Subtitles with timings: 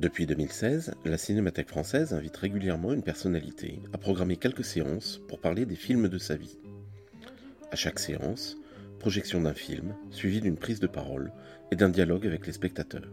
[0.00, 5.66] Depuis 2016, la Cinémathèque française invite régulièrement une personnalité à programmer quelques séances pour parler
[5.66, 6.58] des films de sa vie.
[7.70, 8.56] À chaque séance,
[8.98, 11.30] projection d'un film, suivie d'une prise de parole
[11.70, 13.12] et d'un dialogue avec les spectateurs.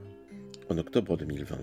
[0.70, 1.58] En octobre 2020,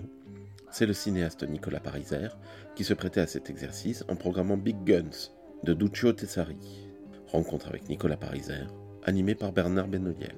[0.71, 2.29] c'est le cinéaste Nicolas Pariser
[2.77, 5.31] qui se prêtait à cet exercice en programmant Big Guns
[5.63, 6.91] de Duccio Tessari.
[7.29, 8.65] Rencontre avec Nicolas Pariser,
[9.05, 10.37] animé par Bernard Benoyel.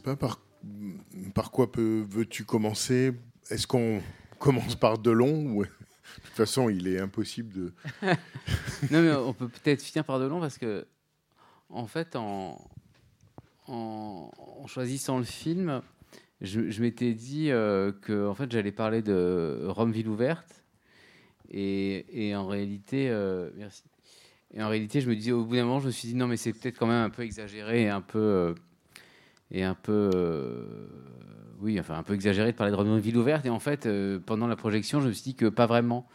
[0.00, 0.40] Pas par,
[1.34, 3.12] par quoi veux-tu commencer?
[3.50, 4.00] Est-ce qu'on
[4.38, 5.64] commence par Delon ou...
[5.64, 5.68] De
[6.24, 7.72] toute façon, il est impossible de.
[8.90, 10.86] Non, mais on peut peut-être finir par Delon parce que,
[11.68, 12.60] en fait, en,
[13.68, 14.30] en,
[14.66, 15.80] choisissant le film,
[16.40, 20.64] je, je m'étais dit euh, que en fait, j'allais parler de Rome ville ouverte.
[21.52, 23.84] Et, et en réalité, euh, merci.
[24.52, 26.26] Et en réalité, je me disais, au bout d'un moment, je me suis dit, non,
[26.26, 28.18] mais c'est peut-être quand même un peu exagéré et un peu.
[28.18, 28.54] euh,
[29.50, 30.10] et un peu.
[30.14, 30.86] euh,
[31.60, 33.44] oui, enfin, un peu exagéré de parler de ville ouverte.
[33.46, 36.08] Et en fait, euh, pendant la projection, je me suis dit que pas vraiment.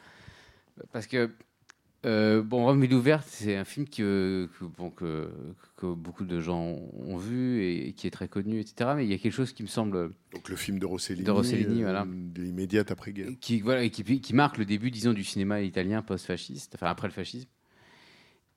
[0.92, 1.30] Parce que
[2.06, 5.30] euh, bon, Rome ville ouverte, c'est un film que, que, bon, que,
[5.78, 8.92] que beaucoup de gens ont vu et, qui est très connu, etc.
[8.96, 11.26] Mais il y a quelque chose qui me semble, Donc le film de Rossellini.
[11.26, 12.06] De Rossellini, voilà.
[12.06, 13.30] De l'immédiate après-guerre.
[13.42, 17.08] qui, voilà, et qui, qui marque le début, disons, du cinéma italien post-fasciste, enfin après
[17.08, 17.50] le fascisme.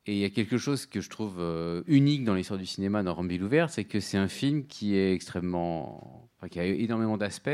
[0.08, 3.02] Et il y a quelque chose que je trouve euh, unique dans l'histoire du cinéma
[3.02, 6.64] dans Rome ville ouverte, c'est que c'est un film qui est extrêmement, enfin, qui a
[6.64, 7.50] énormément d'aspects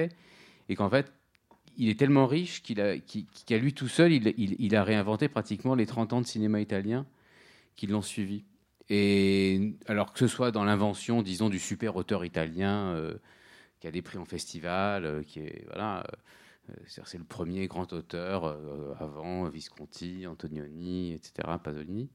[0.69, 1.13] et qu'en fait,
[1.77, 2.97] il est tellement riche qu'il a,
[3.47, 7.07] qu'à lui tout seul, il, a réinventé pratiquement les 30 ans de cinéma italien
[7.75, 8.45] qui l'ont suivi.
[8.89, 13.15] Et alors que ce soit dans l'invention, disons, du super auteur italien euh,
[13.81, 16.07] qui a des prix en festival, euh, qui est voilà,
[16.87, 18.57] c'est le premier grand auteur
[19.01, 22.09] avant Visconti, Antonioni, etc., Pasolini.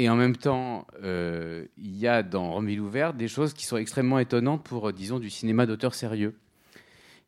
[0.00, 3.66] Et en même temps, euh, il y a dans Rome ville ouverte des choses qui
[3.66, 6.38] sont extrêmement étonnantes pour, euh, disons, du cinéma d'auteur sérieux.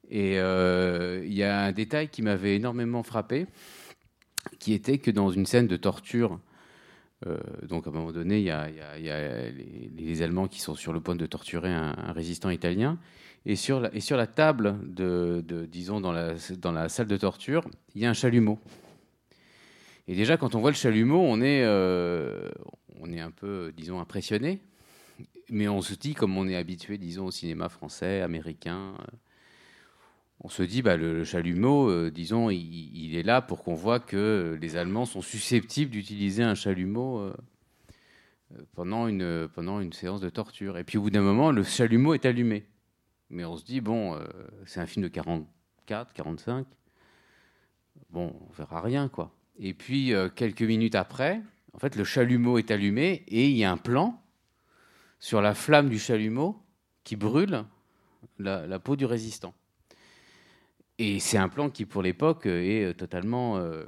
[0.08, 3.46] Et euh, il y a un détail qui m'avait énormément frappé,
[4.58, 6.40] qui était que dans une scène de torture,
[7.68, 11.14] donc à un moment donné, il y a, les, Allemands qui sont sur le point
[11.14, 12.98] de torturer un, résistant italien,
[13.44, 14.76] et sur la, table
[15.70, 18.58] disons, dans la salle de torture, il y a un chalumeau.
[20.08, 22.50] Et déjà, quand on voit le chalumeau, on est, euh,
[23.00, 24.60] on est un peu, disons, impressionné.
[25.48, 29.16] Mais on se dit, comme on est habitué, disons, au cinéma français, américain, euh,
[30.40, 34.58] on se dit, bah, le, chalumeau, euh, disons, il, est là pour qu'on voit que
[34.60, 37.32] les Allemands sont susceptibles d'utiliser un chalumeau
[38.72, 40.78] pendant, une, pendant une séance de torture.
[40.78, 42.66] Et puis au bout d'un moment, le chalumeau est allumé.
[43.30, 44.18] Mais on se dit, bon,
[44.66, 46.66] c'est un film de 44, 45.
[48.10, 49.32] Bon, on verra rien, quoi.
[49.58, 51.40] Et puis, euh, quelques minutes après,
[51.72, 54.20] en fait, le chalumeau est allumé et il y a un plan
[55.18, 56.60] sur la flamme du chalumeau
[57.04, 57.64] qui brûle
[58.38, 59.54] la, peau du résistant.
[60.98, 63.84] Et c'est un plan qui, pour l'époque, est euh, totalement, euh,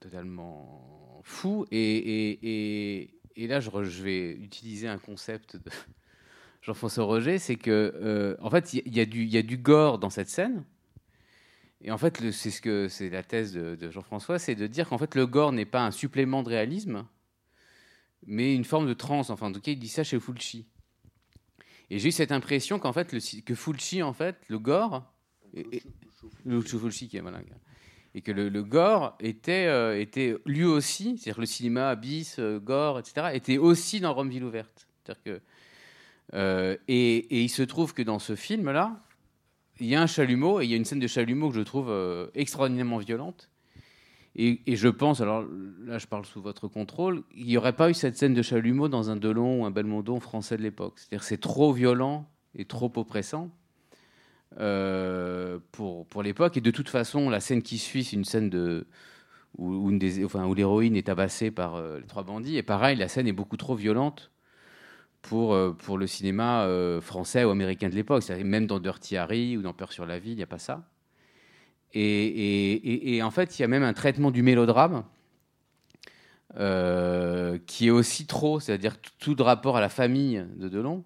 [0.00, 1.66] totalement fou.
[1.70, 5.70] Et, et- et- là, je, vais utiliser un concept de
[6.62, 10.28] Jean-François Roger, c'est que, en fait, il y, y y a du gore dans cette
[10.28, 10.64] scène.
[11.80, 14.88] Et en fait, le- c'est ce que c'est la thèse de, Jean-François, c'est de dire
[14.88, 17.06] qu'en fait, le gore n'est pas un supplément de réalisme,
[18.26, 19.30] mais une forme de transe.
[19.30, 20.66] Enfin, en tout cas, il dit ça chez Fulci.
[21.90, 25.04] Et j'ai eu cette impression qu'en fait, le, que Fulci, en fait, le gore,
[25.54, 25.82] et-
[26.44, 27.40] Lucio Fulci, qui est voilà,
[28.14, 32.58] et que le, le gore était, euh, était lui aussi, c'est-à-dire le cinéma bis, euh,
[32.58, 34.88] gore, etc., était aussi dans Rome ville ouverte.
[35.04, 35.40] C'est-à-dire que
[36.34, 39.02] euh, et il se trouve que dans ce film-là,
[39.80, 41.60] il y a un chalumeau et il y a une scène de chalumeau que je
[41.60, 43.50] trouve euh, extraordinairement violente.
[44.40, 45.44] Et, je pense, alors
[45.84, 48.88] là je parle sous votre contrôle, il n'y aurait pas eu cette scène de chalumeau
[48.88, 50.94] dans un Delon ou un Belmondo français de l'époque.
[50.96, 53.50] C'est-à-dire c'est trop violent et trop oppressant
[54.60, 56.56] euh, pour, pour l'époque.
[56.56, 58.86] Et de toute façon, la scène qui suit, c'est une scène de,
[59.56, 62.56] où l'héroïne est tabassée par euh, les trois bandits.
[62.56, 64.30] Et pareil, la scène est beaucoup trop violente
[65.22, 68.28] pour, euh, pour le cinéma euh, français ou américain de l'époque.
[68.30, 70.84] Même dans Dirty Harry ou dans Peur sur la ville, il n'y a pas ça.
[71.94, 75.04] Et, et- et- en fait, il y a même un traitement du mélodrame
[76.56, 81.04] euh, qui est aussi trop, c'est-à-dire tout, de rapport à la famille de Delon.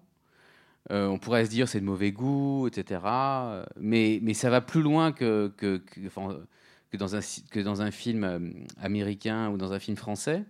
[0.89, 3.63] On pourrait se dire c'est de mauvais goût, etc.
[3.79, 7.19] Mais, mais ça va plus loin que, que, que- dans, un,
[7.51, 10.43] que dans un film américain ou dans un film français.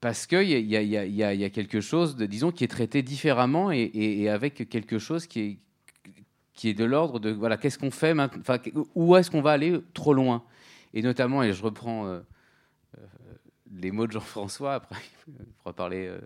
[0.00, 4.98] Parce qu'il y a, quelque chose, de, disons, qui est traité différemment et, avec quelque
[4.98, 5.58] chose qui
[6.62, 8.42] est, de l'ordre de, voilà, qu'est-ce qu'on fait maintenant
[8.94, 10.44] Où est-ce qu'on va aller trop loin?
[10.94, 12.20] Et notamment, et je reprends euh,
[12.98, 13.02] euh,
[13.74, 14.96] les mots de Jean-François, après,
[15.28, 16.06] il faudra parler...
[16.06, 16.20] euh,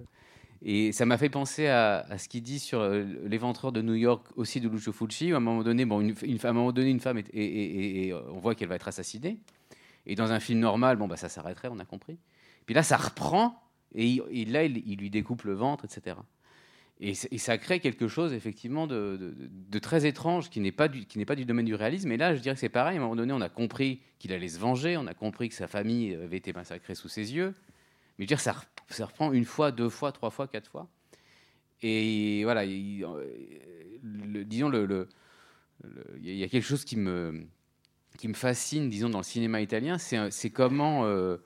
[0.63, 4.61] et ça m'a fait penser à, ce qu'il dit sur l'éventreur de New York aussi
[4.61, 5.33] de Lucio Fulci.
[5.33, 8.55] où À un moment donné, bon, une, un moment donné, une femme et, on voit
[8.55, 9.41] qu'elle va être assassinée.
[10.05, 12.19] Et dans un film normal, bon, bah, ça s'arrêterait, on a compris.
[12.67, 13.61] Puis là, ça reprend
[13.95, 16.17] et, là, il, lui découpe le ventre, etc.
[17.01, 19.35] Et, ça crée quelque chose effectivement de,
[19.81, 22.13] très étrange qui n'est pas du domaine du réalisme.
[22.13, 22.97] Et là, je dirais que c'est pareil.
[22.97, 25.55] À un moment donné, on a compris qu'il allait se venger, on a compris que
[25.55, 27.55] sa famille avait été massacrée sous ses yeux.
[28.19, 30.71] Mais je veux dire, ça, rep- ça reprend une fois, deux fois, trois fois, quatre
[30.71, 30.89] fois.
[31.83, 33.17] Et voilà, disons,
[36.23, 37.47] il y a- quelque chose qui me,
[38.35, 41.39] fascine, disons, dans le cinéma italien, c'est comment euh,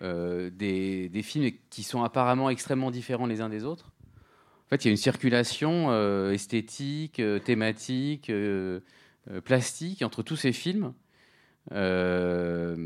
[0.00, 3.92] des, des films qui sont apparemment extrêmement différents les uns des autres.
[4.66, 8.80] En fait, il y a une circulation euh, esthétique, euh, thématique, euh,
[9.30, 10.94] euh, plastique entre tous ces films
[11.72, 12.76] euh,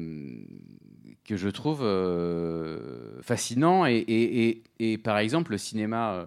[1.25, 3.85] que je trouve euh, fascinant.
[3.87, 4.63] Et,
[5.05, 6.27] par exemple, le cinéma euh,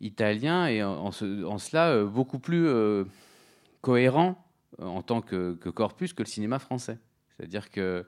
[0.00, 3.04] italien est en, en ce- en cela euh, beaucoup plus euh,
[3.80, 4.44] cohérent
[4.80, 6.98] euh, en tant que, que corpus que le cinéma français.
[7.36, 8.02] C'est-à-dire que euh,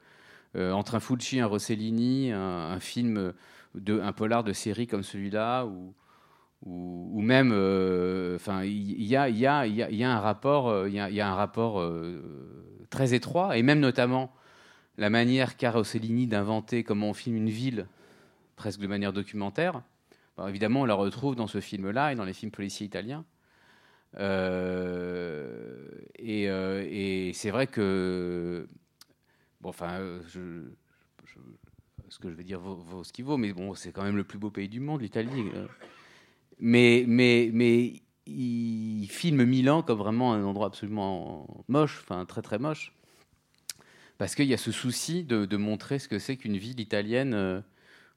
[0.57, 3.33] entre un Fulci, un Rossellini, un, film,
[3.75, 5.95] de, un polar de série comme celui-là, ou,
[6.65, 12.21] ou, même, euh, il y, a, un rapport, euh, y euh,
[12.91, 14.33] très étroit, et même notamment
[14.99, 17.87] la manière qu'a Rossellini d'inventer comment on filme une ville,
[18.57, 19.83] presque de manière documentaire.
[20.49, 23.25] Évidemment, on la retrouve dans ce film-là et dans les films policiers italiens.
[24.19, 25.77] Euh,
[26.21, 28.69] euh, et c'est vrai que,
[29.69, 30.21] enfin, euh,
[32.09, 34.25] ce que je vais dire vaut, ce qu'il vaut, mais bon, c'est quand même le
[34.25, 35.45] plus beau pays du monde, l'Italie.
[35.55, 35.67] euh.
[36.59, 37.95] Mais, mais, mais
[38.27, 42.93] il filme Milan comme vraiment un endroit absolument moche, enfin très très moche,
[44.19, 47.61] parce qu'il y a ce souci de, montrer ce que c'est qu'une ville italienne euh,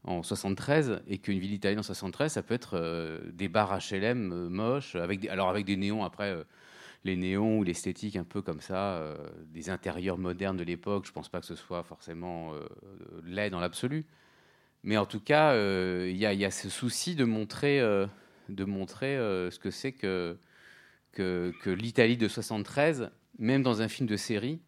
[0.06, 4.96] en 73 et qu'une ville italienne en 73, ça peut être des bars HLM moches,
[4.96, 6.46] avec alors avec des néons après.
[7.04, 9.16] Les néons ou l'esthétique un peu comme ça, euh,
[9.48, 11.06] des intérieurs modernes de l'époque.
[11.06, 12.68] Je pense pas que ce soit forcément euh,
[13.26, 14.06] laid dans l'absolu.
[14.84, 17.80] Mais en tout cas, euh, il y, a- ce souci de montrer,
[18.50, 20.38] de montrer ce que c'est que,
[21.66, 24.60] l'Italie de 73, même dans un film de série,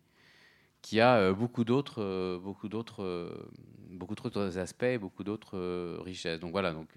[0.82, 3.48] qui a beaucoup d'autres, beaucoup d'autres,
[3.90, 6.40] beaucoup d'autres aspects, beaucoup d'autres richesses.
[6.40, 6.72] Donc voilà.
[6.74, 6.90] Donc,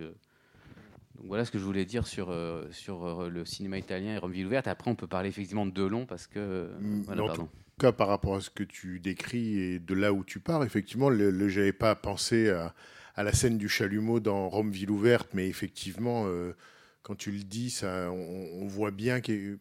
[1.16, 4.18] donc voilà ce que je voulais dire sur, euh, sur euh, le cinéma italien et
[4.18, 4.66] Rome Ville ouverte.
[4.66, 6.38] Après, on peut parler effectivement de Delon parce que.
[6.38, 6.68] euh,
[7.06, 10.24] voilà, en tout cas, par rapport à ce que tu décris et de là où
[10.24, 12.74] tu pars, effectivement, le, le- j'avais pas pensé à,
[13.14, 16.54] à la scène du chalumeau dans Rome Ville ouverte, mais effectivement, euh,
[17.02, 19.58] quand tu le dis, ça, on, on voit bien que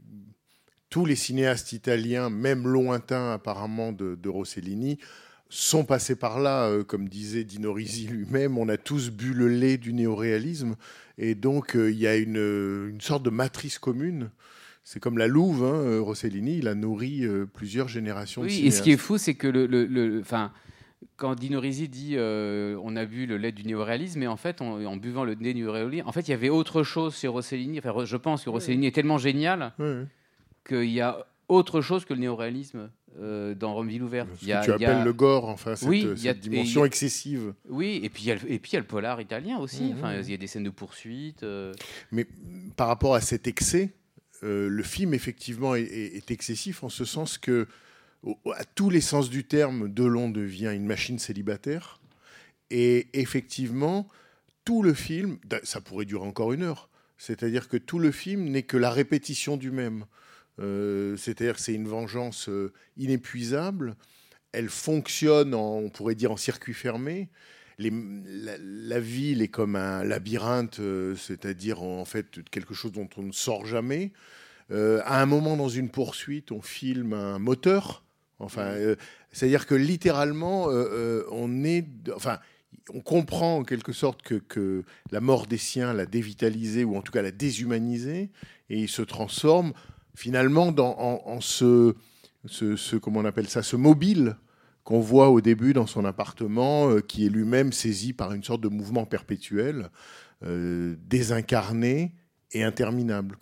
[0.89, 4.99] tous les cinéastes italiens, même lointains apparemment de, de Rossellini,
[5.55, 9.47] sont passés par là, euh, comme disait Dino Risi lui-même, on a tous bu le
[9.47, 10.75] lait du néoréalisme,
[11.17, 14.29] et donc euh, il y a une, une sorte de matrice commune.
[14.83, 18.65] C'est comme la Louve, hein, euh, Rossellini, il a nourri euh, plusieurs générations de Oui,
[18.65, 20.23] et ce qui est fou, c'est que le, le-
[21.17, 24.61] quand Dino Risi dit euh, on a bu le lait du néoréalisme, mais en fait,
[24.61, 27.27] en, en buvant le lait du néoréalisme, en fait, il y avait autre chose chez
[27.27, 27.77] Rossellini.
[27.79, 29.73] Enfin, je pense que Rossellini est tellement génial
[30.67, 32.89] qu'il y a autre chose que le néoréalisme
[33.19, 34.29] euh, dans Rome Ville ouverte.
[34.39, 36.07] Ce Il y a- que tu il y a- appelles le gore, enfin, cette, Oui,
[36.27, 37.53] a- dimension a- excessive.
[37.69, 39.57] Oui, et puis il y a le, et puis il y a le polar italien
[39.59, 39.83] aussi.
[39.83, 39.93] Mhm.
[39.97, 41.43] Enfin, il y a des scènes de poursuite.
[41.43, 41.73] euh,
[42.11, 42.25] Mais
[42.75, 43.91] par rapport à cet excès,
[44.43, 47.67] euh, le film effectivement est, est- est excessif en ce sens que,
[48.23, 51.99] au- à tous les sens du terme, Delon devient une machine célibataire.
[52.71, 54.07] Et effectivement,
[54.65, 56.89] tout le film, ça pourrait durer encore une heure.
[57.17, 60.05] C'est-à-dire que tout le film n'est que la répétition du même.
[60.59, 63.95] Euh, C'est-à-dire que c'est une vengeance euh, inépuisable.
[64.51, 67.29] Elle fonctionne, en, on pourrait dire, en circuit fermé.
[67.79, 73.09] Les- la, la ville est comme un labyrinthe, euh, c'est-à-dire en fait quelque chose dont
[73.17, 74.11] on ne sort jamais.
[74.71, 78.03] Euh, à un moment dans une poursuite, on filme un moteur.
[78.39, 78.95] Enfin, euh,
[79.31, 82.39] c'est-à-dire que littéralement, euh, on est, enfin,
[82.93, 87.01] on comprend en quelque sorte que, que la mort des siens l'a dévitalisé ou en
[87.01, 88.29] tout cas l'a déshumanisé
[88.69, 89.73] et il se transforme
[90.15, 91.95] finalement dans, ce,
[92.97, 94.35] comment on appelle ça, ce mobile
[94.83, 98.61] qu'on voit au début dans son appartement, euh, qui est lui-même saisi par une sorte
[98.61, 99.89] de mouvement perpétuel,
[100.43, 102.13] euh, désincarné
[102.51, 103.37] et interminable.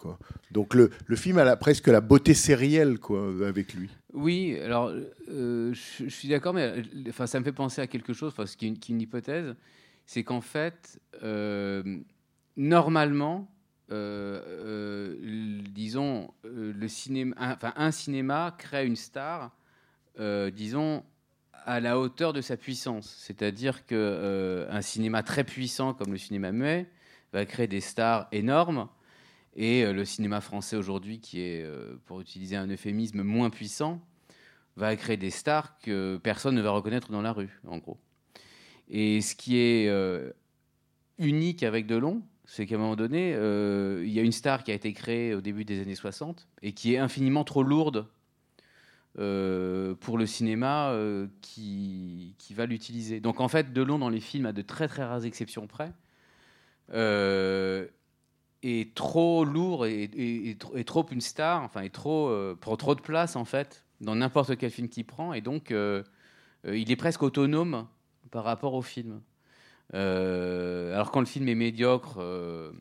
[0.52, 3.90] Donc le, film a presque la beauté sérielle quoi, avec lui.
[4.14, 4.94] Oui, alors
[5.30, 8.56] euh, je, suis d'accord, mais enfin, ça me fait penser à quelque chose, enfin, ce
[8.56, 9.56] qui est une, qui est une hypothèse,
[10.06, 11.00] c'est qu'en fait,
[12.56, 13.52] normalement,
[15.74, 19.52] disons, euh, le cinéma, un, enfin, un cinéma crée une star,
[20.20, 21.04] euh, disons,
[21.66, 23.14] à la hauteur de sa puissance.
[23.20, 26.88] C'est-à-dire que euh, un cinéma très puissant comme le cinéma muet
[27.34, 28.88] va créer des stars énormes.
[29.56, 34.02] Et euh, le cinéma français aujourd'hui, qui est, euh, pour utiliser un euphémisme, moins puissant,
[34.78, 37.98] va créer des stars que personne ne va reconnaître dans la rue, en gros.
[38.90, 40.32] Et ce qui est euh,
[41.18, 42.22] unique avec Delon,
[42.52, 45.34] c'est qu'à un moment donné, euh, il y a une star qui a été créée
[45.34, 48.08] au début des années 60 et qui est infiniment trop lourde
[49.20, 53.22] euh, pour le cinéma euh, qui, va l'utiliser.
[53.22, 55.94] Donc en fait, Delon dans les films, à de très très rares exceptions près,
[58.64, 62.76] est trop lourd et, et- et tr- et trop une star, enfin, est trop, prend
[62.76, 66.96] trop de place en fait dans n'importe quel film qu'il prend, et donc il est
[66.98, 67.88] presque autonome
[68.30, 69.22] par rapport au film.
[69.94, 72.72] Euh, alors quand le film est médiocre, euh,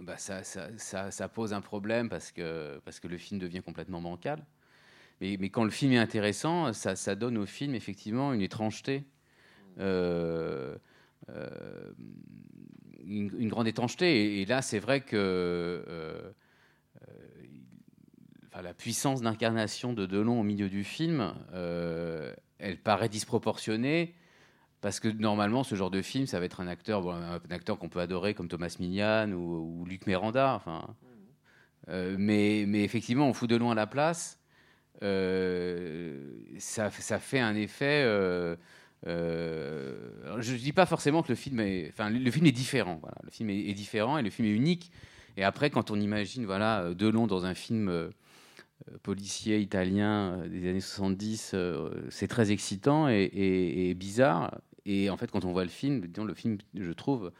[0.00, 4.44] bah, ça, pose un problème parce que, le film devient complètement bancal.
[5.20, 9.04] Mais, quand le film est intéressant, ça, donne au film effectivement une étrangeté.
[9.78, 10.76] Euh,
[13.04, 14.40] une, grande étrangeté.
[14.40, 16.32] Et, là, c'est vrai que
[18.62, 21.34] la puissance d'incarnation de Delon au milieu du film,
[22.58, 24.14] elle paraît disproportionnée.
[24.80, 27.78] Parce que normalement, ce genre de film, ça va être un acteur, bon, un acteur
[27.78, 30.54] qu'on peut adorer comme Thomas Millian ou, ou Luc Miranda.
[30.54, 30.94] Enfin,
[31.88, 34.38] Euh, mais, mais effectivement, on fout Delon à la place.
[35.02, 38.02] euh, ça, ça fait un effet.
[38.04, 38.56] euh,
[39.06, 42.98] je ne dis pas forcément que le film est, enfin, le, film est différent.
[43.00, 43.16] Voilà.
[43.24, 44.90] Le film est, est différent et le film est unique.
[45.36, 48.10] Et après, quand on imagine, voilà, Delon dans un film
[49.02, 54.58] policier italien des années 70, euh, c'est très excitant et, et- et bizarre.
[54.86, 57.32] Et en fait, quand on voit le film, le film, je trouve,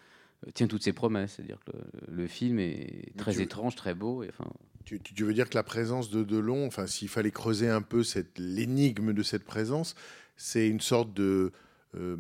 [0.47, 1.35] euh, tient toutes ses promesses.
[1.37, 4.23] C'est-à-dire que le, le film est très tu- étrange, très beau.
[4.23, 4.51] Et, enfin,
[4.85, 8.03] Tu, veux dire que la présence de Delon, enfin, s'il fallait creuser un peu
[8.37, 9.95] l'énigme de cette présence,
[10.37, 11.53] c'est une sorte de.
[11.97, 12.17] euh,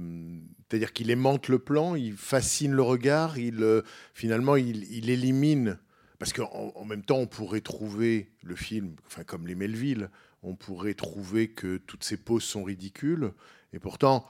[0.69, 3.83] C'est-à-dire qu'il aimante le plan, il fascine le regard, il, euh,
[4.15, 5.79] finalement, il, il élimine.
[6.19, 10.11] Parce qu'en en même temps, on pourrait trouver le film, enfin, comme les Melville,
[10.43, 13.33] on pourrait trouver que toutes ces poses sont ridicules.
[13.73, 14.27] Et pourtant,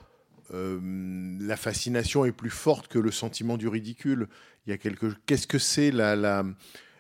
[0.52, 0.78] euh,
[1.40, 4.28] la fascination est plus forte que le sentiment du ridicule.
[4.66, 5.06] Il y a quelque.
[5.26, 6.44] Qu'est-ce que c'est la, la...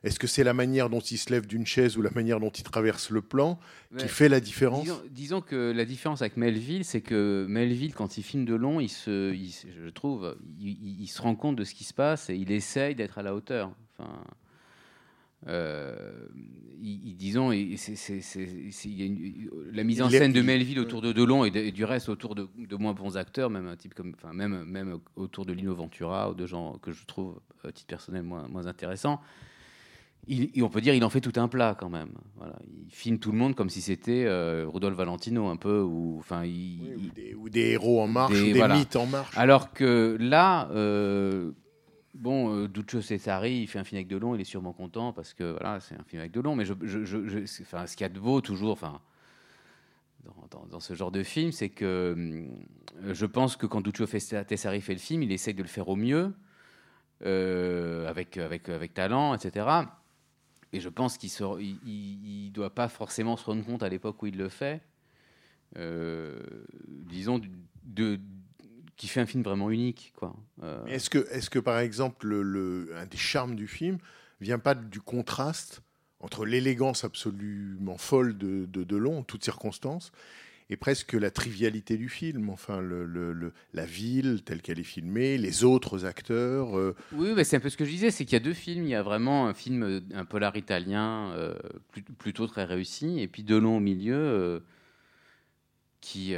[0.02, 2.48] Est-ce que c'est la manière dont il se lève d'une chaise ou la manière dont
[2.48, 3.58] il traverse le plan
[3.98, 4.08] qui Ouais.
[4.08, 4.84] fait la différence?
[4.84, 8.80] Disons, disons que la différence avec Melville, c'est que Melville, quand il filme de long,
[8.80, 11.92] il se, il je trouve, il, il- il se rend compte de ce qui se
[11.92, 13.72] passe et il essaye d'être à la hauteur.
[13.98, 14.10] Enfin,
[15.48, 16.12] euh,
[16.82, 20.10] il- il- disons, il- c'est- c'est- c'est- c'est- il y a une- la mise en
[20.10, 22.76] scène de il- Melville autour de Delon et, de- et du reste autour de, de
[22.76, 26.34] moins bons acteurs, même un type comme, enfin même même autour de Lino Ventura ou
[26.34, 29.20] de gens que je trouve à titre personnel moins moins intéressants.
[30.28, 32.10] Il, on peut dire il en fait tout un plat quand même.
[32.36, 32.54] Voilà,
[32.86, 36.42] il filme tout le monde comme si c'était euh, Rudolf Valentino un peu ou enfin
[36.42, 38.76] Oui, ou, des, ou des héros en marche, Des- ou des voilà.
[38.78, 39.36] mythes en marche.
[39.38, 41.52] alors que là, euh,
[42.14, 45.34] bon, euh, Duccio Cesari, il fait un film avec Delon, il est sûrement content parce
[45.34, 46.54] que voilà, c'est un film avec Delon.
[46.56, 46.74] Mais je,
[47.62, 49.00] enfin, ce qu'il y a de beau toujours, enfin,
[50.70, 54.94] dans, ce genre de film, c'est que hum, je pense que quand Duccio Cesari fait
[54.94, 56.32] le film, il essaye de le faire au mieux,
[57.24, 59.66] euh, avec, avec, avec talent, etc.
[60.72, 64.36] Et je pense qu'il ne doit pas forcément se rendre compte à l'époque où il
[64.36, 64.80] le fait,
[65.76, 66.40] euh,
[66.88, 67.40] disons,
[67.84, 68.20] de,
[69.00, 70.12] qui fait un film vraiment unique.
[70.14, 70.36] Quoi.
[70.62, 73.96] Euh, Est-ce que, est que, par exemple, le, le- un des charmes du film
[74.42, 75.80] vient pas du contraste
[76.20, 80.12] entre l'élégance absolument folle de, de Delon, en toutes circonstances,
[80.68, 84.84] et presque la trivialité du film, enfin, le, le- le- la ville telle qu'elle est
[84.84, 86.76] filmée, les autres acteurs.
[86.78, 88.52] euh, Oui, mais c'est un peu ce que je disais, c'est qu'il y a deux
[88.52, 88.84] films.
[88.84, 91.54] Il y a vraiment un film, euh, un polar italien, euh,
[91.90, 94.62] plut- plutôt très réussi, et puis Delon au milieu,
[96.02, 96.34] qui,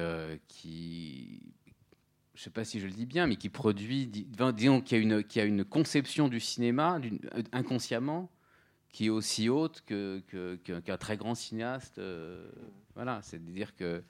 [0.49, 1.41] qui,
[2.35, 5.25] je sais pas si je le dis bien, mais qui produit, disons, qui a une,
[5.35, 8.31] a une conception du cinéma, euh, inconsciemment,
[8.91, 11.99] qui est aussi haute qu'un très grand cinéaste.
[11.99, 12.51] euh,
[12.95, 14.03] voilà, c'est-à-dire que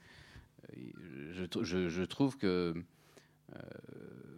[0.77, 2.73] euh, je, trouve que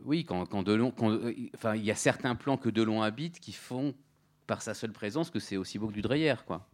[0.03, 3.95] oui, quand, il y a certains plans que Delon habite qui font
[4.45, 6.67] par sa seule présence que c'est aussi beau que du Dreyer, quoi.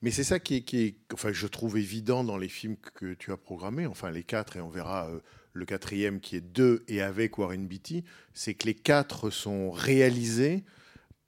[0.00, 3.36] Mais c'est ça qui est, enfin, je trouve évident dans les films que tu as
[3.36, 5.10] programmés, enfin les quatre, et on verra
[5.54, 10.64] le quatrième qui est deux et avec Warren Beatty, c'est que les quatre sont réalisés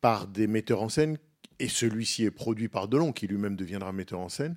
[0.00, 1.16] par des metteurs en scène,
[1.58, 4.56] et celui-ci est produit par Delon, qui lui-même deviendra metteur en scène.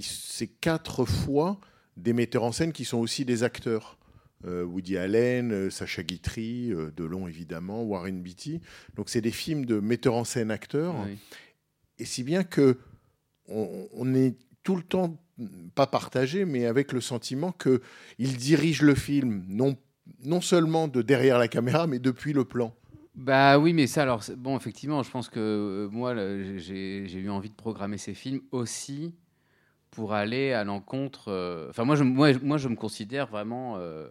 [0.00, 1.60] C'est quatre fois
[1.96, 3.98] des metteurs en scène qui sont aussi des acteurs.
[4.46, 8.60] Euh, Woody Allen, euh, Sacha Guitry, euh, Delon évidemment, Warren Beatty.
[8.94, 10.94] Donc c'est des films de metteurs en scène acteurs.
[11.04, 11.18] oui.
[12.00, 12.78] Et si bien que
[13.48, 14.36] on, on est
[14.68, 15.16] tout le temps
[15.74, 17.80] pas partagé, mais avec le sentiment que
[18.18, 19.78] il dirige le film non
[20.24, 22.74] non seulement de derrière la caméra, mais depuis le plan.
[23.14, 26.14] Bah oui, mais ça, alors, bon, effectivement, je pense que euh, moi,
[26.58, 29.14] j'ai eu envie de programmer ces films aussi
[29.90, 31.28] pour aller à l'encontre.
[31.28, 34.08] euh, Enfin, moi, je, moi, moi, je me considère vraiment euh,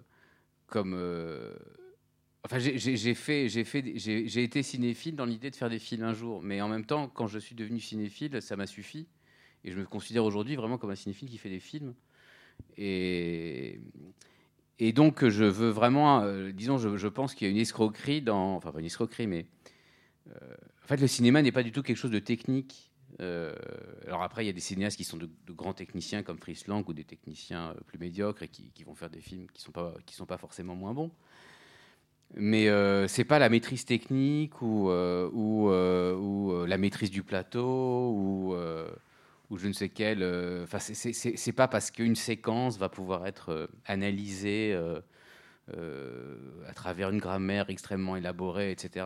[0.68, 0.96] comme.
[2.44, 6.14] Enfin, j'ai- fait, j'ai fait, j'ai été cinéphile dans l'idée de faire des films un
[6.14, 9.08] jour, mais en même temps, quand je suis devenu cinéphile, ça m'a suffi,
[9.68, 11.94] et je me considère aujourd'hui vraiment comme un cinéphile qui fait des films.
[14.80, 18.56] Et donc, je veux vraiment, euh, disons, je, pense qu'il y a une escroquerie dans.
[18.56, 19.46] Enfin, pas une escroquerie, mais.
[20.30, 22.92] euh, en fait, le cinéma n'est pas du tout quelque chose de technique.
[23.20, 23.54] Euh,
[24.06, 26.88] alors après, il y a des cinéastes qui sont de, grands techniciens comme Fritz Lang
[26.88, 29.96] ou des techniciens plus médiocres et qui, vont faire des films qui ne sont, pas-
[30.06, 31.12] qui sont pas forcément moins bons.
[32.36, 38.56] Mais euh, c'est pas la maîtrise technique ou, ou, la maîtrise du plateau ou,
[39.50, 40.22] ou je ne sais quel.
[40.24, 45.00] euh, Enfin, c'est- c'est- pas parce qu'une séquence va pouvoir être euh, analysée euh,
[45.78, 46.36] euh,
[46.68, 49.06] à travers une grammaire extrêmement élaborée, etc.,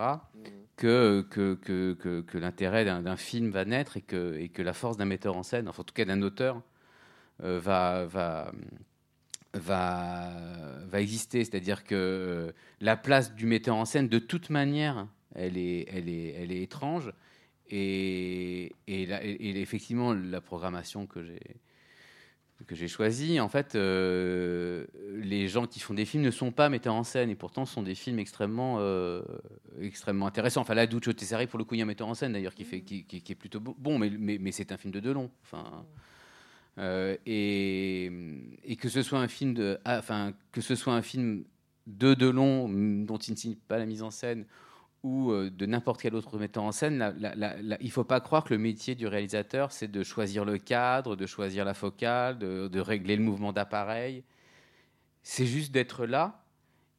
[0.78, 4.74] que, que, que, que, que l'intérêt d'un film va naître et que, et que la
[4.74, 6.62] force d'un metteur en scène, enfin, en tout cas d'un auteur,
[7.44, 8.52] euh, va, va,
[9.54, 10.30] va,
[10.88, 11.44] va exister.
[11.44, 16.10] C'est-à-dire que euh, la place du metteur en scène, de toute manière, elle est, elle
[16.10, 17.12] est, elle est étrange.
[17.72, 21.24] Et, effectivement, la programmation que
[22.70, 26.96] j'ai choisie, en fait, euh, les gens qui font des films ne sont pas metteurs
[26.96, 29.22] en scène et pourtant ce sont des films extrêmement, euh,
[29.80, 30.62] extrêmement intéressants.
[30.62, 32.54] Enfin, là, Duccio Tessari, pour le coup, il y a un metteur en scène d'ailleurs
[32.54, 35.32] qui, est plutôt bo- bon, mais, mais, c'est un film de Delon.
[35.44, 35.86] Enfin,
[36.78, 41.46] euh, et, que ce soit un film de, ah, enfin, que ce soit un film
[41.88, 42.68] de Delon
[43.06, 44.46] dont il ne signe pas la mise en scène
[45.04, 48.54] ou euh, de n'importe quel autre metteur en scène, il ne faut pas croire que
[48.54, 53.16] le métier du réalisateur, c'est de choisir le cadre, de choisir la focale, de, régler
[53.16, 54.24] le mouvement d'appareil.
[55.24, 56.44] C'est juste d'être là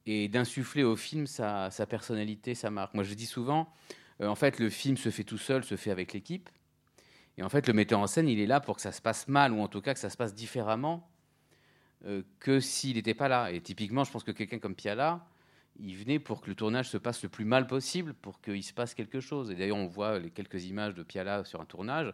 [0.06, 2.94] et d'insuffler au film sa, sa personnalité, sa marque.
[2.94, 3.72] Moi, je dis souvent,
[4.20, 6.50] euh, en fait, le film se fait tout seul, se fait avec l'équipe.
[7.38, 9.28] Et en fait, le metteur en scène, il est là pour que ça se passe
[9.28, 11.08] mal, ou en tout cas que ça se passe différemment
[12.04, 13.52] euh, que s'il n'était pas là.
[13.52, 15.24] Et typiquement, je pense que quelqu'un comme Piala,
[15.78, 18.72] il venait pour que le tournage se passe le plus mal possible, pour qu'il se
[18.72, 19.50] passe quelque chose.
[19.50, 22.12] Et d'ailleurs, on voit les quelques images de Piala sur un tournage.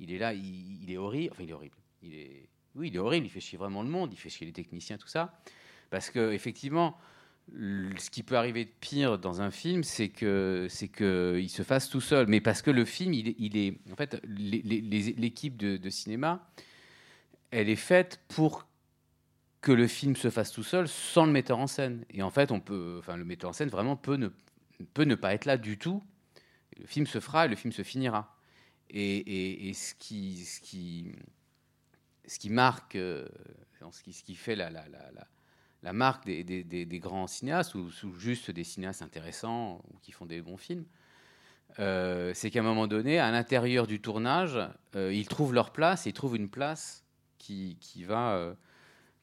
[0.00, 1.32] Il est là, il, est horrible.
[1.32, 1.76] Enfin, il est horrible.
[2.02, 3.26] Il est, oui, il est horrible.
[3.26, 4.12] Il fait chier vraiment le monde.
[4.12, 5.38] Il fait chier les techniciens, tout ça.
[5.90, 6.98] Parce que effectivement,
[7.52, 12.00] ce qui peut arriver de pire dans un film, c'est que c'est se fasse tout
[12.00, 12.26] seul.
[12.26, 16.48] Mais parce que le film, il est, en fait, l'équipe de, de cinéma,
[17.50, 18.66] elle est faite pour
[19.64, 22.04] que le film se fasse tout seul sans le metteur en scène.
[22.10, 24.28] Et en fait, on peut, enfin, le metteur en scène vraiment peut ne,
[24.92, 26.02] peut ne pas être là du tout.
[26.78, 28.36] Le film se fera et le film se finira.
[28.90, 31.12] Et, ce, qui, ce, qui,
[32.26, 33.26] ce qui marque, euh,
[33.90, 35.10] ce, qui, ce qui fait la, la, la,
[35.82, 40.26] la- marque des, des- des- grands cinéastes, ou, juste des cinéastes intéressants ou qui font
[40.26, 40.84] des bons films,
[41.78, 44.58] euh, c'est qu'à un moment donné, à l'intérieur du tournage,
[44.94, 47.02] euh, ils trouvent leur place ils trouvent une place
[47.38, 48.54] qui, qui va,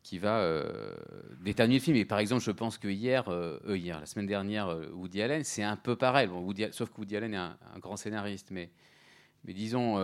[0.04, 0.96] qui va euh,
[1.42, 1.98] déterminer le film.
[1.98, 5.22] Et par exemple, je pense que hier, euh, euh, hier la semaine dernière, euh, Woody
[5.22, 6.28] Allen, c'est un peu pareil.
[6.28, 8.72] Bon, Woody sauf que Woody Allen est un, grand scénariste, mais,
[9.46, 9.98] mais disons,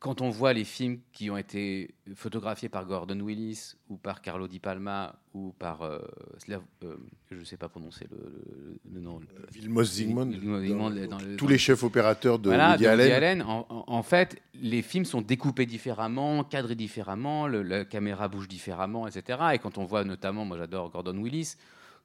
[0.00, 4.48] quand on voit les films qui ont été photographiés par Gordon Willis ou par Carlo
[4.48, 5.98] Di Palma ou par euh,
[6.38, 6.96] Slav- euh,
[7.30, 9.20] je ne sais pas prononcer le, le- le nom.
[9.52, 13.04] Vilmos Zsigmond, Vilmos Zsigmond, tous les chefs opérateurs de voilà, Woody de Allen.
[13.06, 17.84] Woody Allen, en, en- en fait, les films sont découpés différemment, cadrés différemment, le- la
[17.84, 19.38] caméra bouge différemment, etc.
[19.52, 21.56] Et quand on voit notamment, moi j'adore Gordon Willis,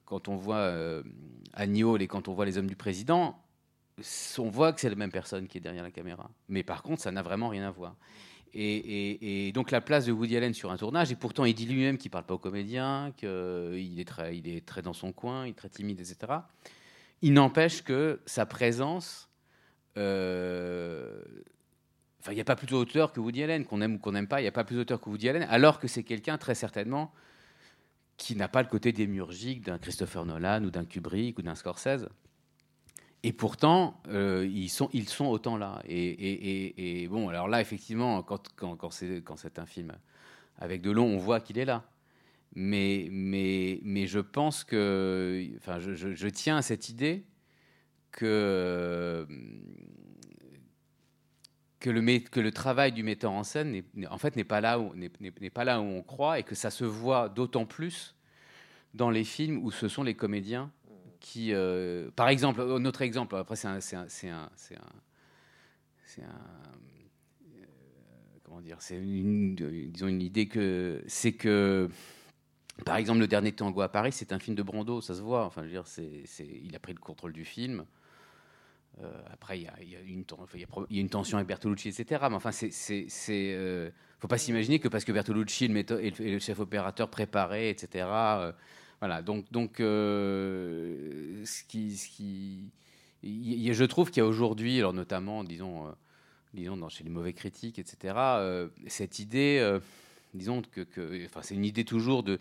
[0.04, 1.02] quand on voit euh,
[1.54, 3.38] Annie Hall et quand on voit Les Hommes du Président,
[4.38, 6.30] on voit que c'est la même personne qui est derrière la caméra.
[6.48, 7.96] Mais par contre, ça n'a vraiment rien à voir.
[8.58, 11.98] Et, donc la place de Woody Allen sur un tournage, et pourtant il dit lui-même
[11.98, 15.50] qu'il parle pas aux comédiens, qu'il est, très, il est très dans son coin, il
[15.50, 16.32] est très timide, etc.
[17.20, 19.28] Il n'empêche que sa présence
[19.98, 21.22] euh,
[22.26, 24.26] Enfin, il n'y a pas plus d'auteur que Woody Allen, qu'on aime ou qu'on n'aime
[24.26, 26.56] pas, il n'y a pas plus d'auteur que Woody Allen, alors que c'est quelqu'un très
[26.56, 27.12] certainement
[28.16, 32.08] qui n'a pas le côté démiurgique d'un Christopher Nolan ou d'un Kubrick ou d'un Scorsese.
[33.22, 35.82] Et pourtant, euh, ils, sont, ils sont autant là.
[35.88, 39.92] Et, bon, alors là, effectivement, quand, c'est un film
[40.58, 41.84] avec de long, on voit qu'il est là.
[42.54, 45.44] Mais, mais, mais je pense que.
[45.56, 47.24] Enfin, je, tiens à cette idée
[48.12, 49.26] que.
[51.80, 51.90] Que
[52.40, 55.80] le, travail du metteur en scène en fait n'est pas là où n'est pas là
[55.80, 58.16] où on croit et que ça se voit d'autant plus
[58.92, 60.72] dans les films où ce sont les comédiens
[61.36, 63.78] euh, par exemple, un autre exemple, après c'est un,
[66.18, 66.22] euh,
[68.44, 71.88] comment dire, c'est une, idée que c'est que,
[72.84, 75.44] par exemple, le dernier tango à Paris, c'est un film de Brando, ça se voit.
[75.44, 77.84] Enfin, dire, c'est, il a pris le contrôle du film.
[79.02, 82.24] Euh, après, il y, a, une, tension avec Bertolucci, etc.
[82.30, 87.68] Mais enfin, c'est, faut pas s'imaginer que parce que Bertolucci est le chef opérateur préparé,
[87.68, 88.06] etc.
[89.00, 92.70] voilà, donc, donc euh, ce qui, ce qui,
[93.22, 95.90] a- je trouve qu'il y a aujourd'hui, alors notamment, disons, euh,
[96.54, 99.78] disons dans, chez les mauvais critiques, etc., euh, cette idée,
[100.32, 100.86] disons que,
[101.42, 102.40] c'est une idée toujours de,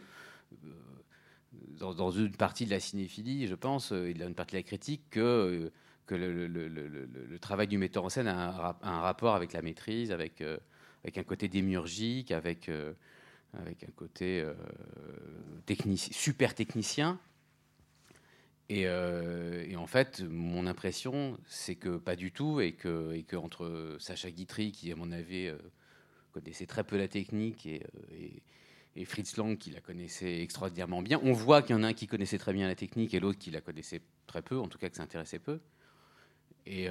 [1.80, 5.02] dans, une partie de la cinéphilie, je pense, et dans une partie de la critique,
[5.10, 5.72] que,
[6.06, 10.42] que le, travail du metteur en scène a un, un rapport avec la maîtrise, avec,
[11.04, 12.70] avec un côté démiurgique, avec,
[13.60, 14.54] avec un côté euh,
[15.96, 17.20] super technicien.
[18.68, 23.96] Et, euh, et en fait, mon impression, c'est que pas du tout, et que, entre
[24.00, 25.58] Sacha Guitry, qui à mon avis euh,
[26.32, 28.42] connaissait très peu la technique, et,
[29.06, 32.08] Fritz Lang, qui la connaissait extraordinairement bien, on voit qu'il y en a un qui
[32.08, 34.90] connaissait très bien la technique et l'autre qui la connaissait très peu, en tout cas
[34.90, 35.60] que ça intéressait peu.
[36.66, 36.88] Et,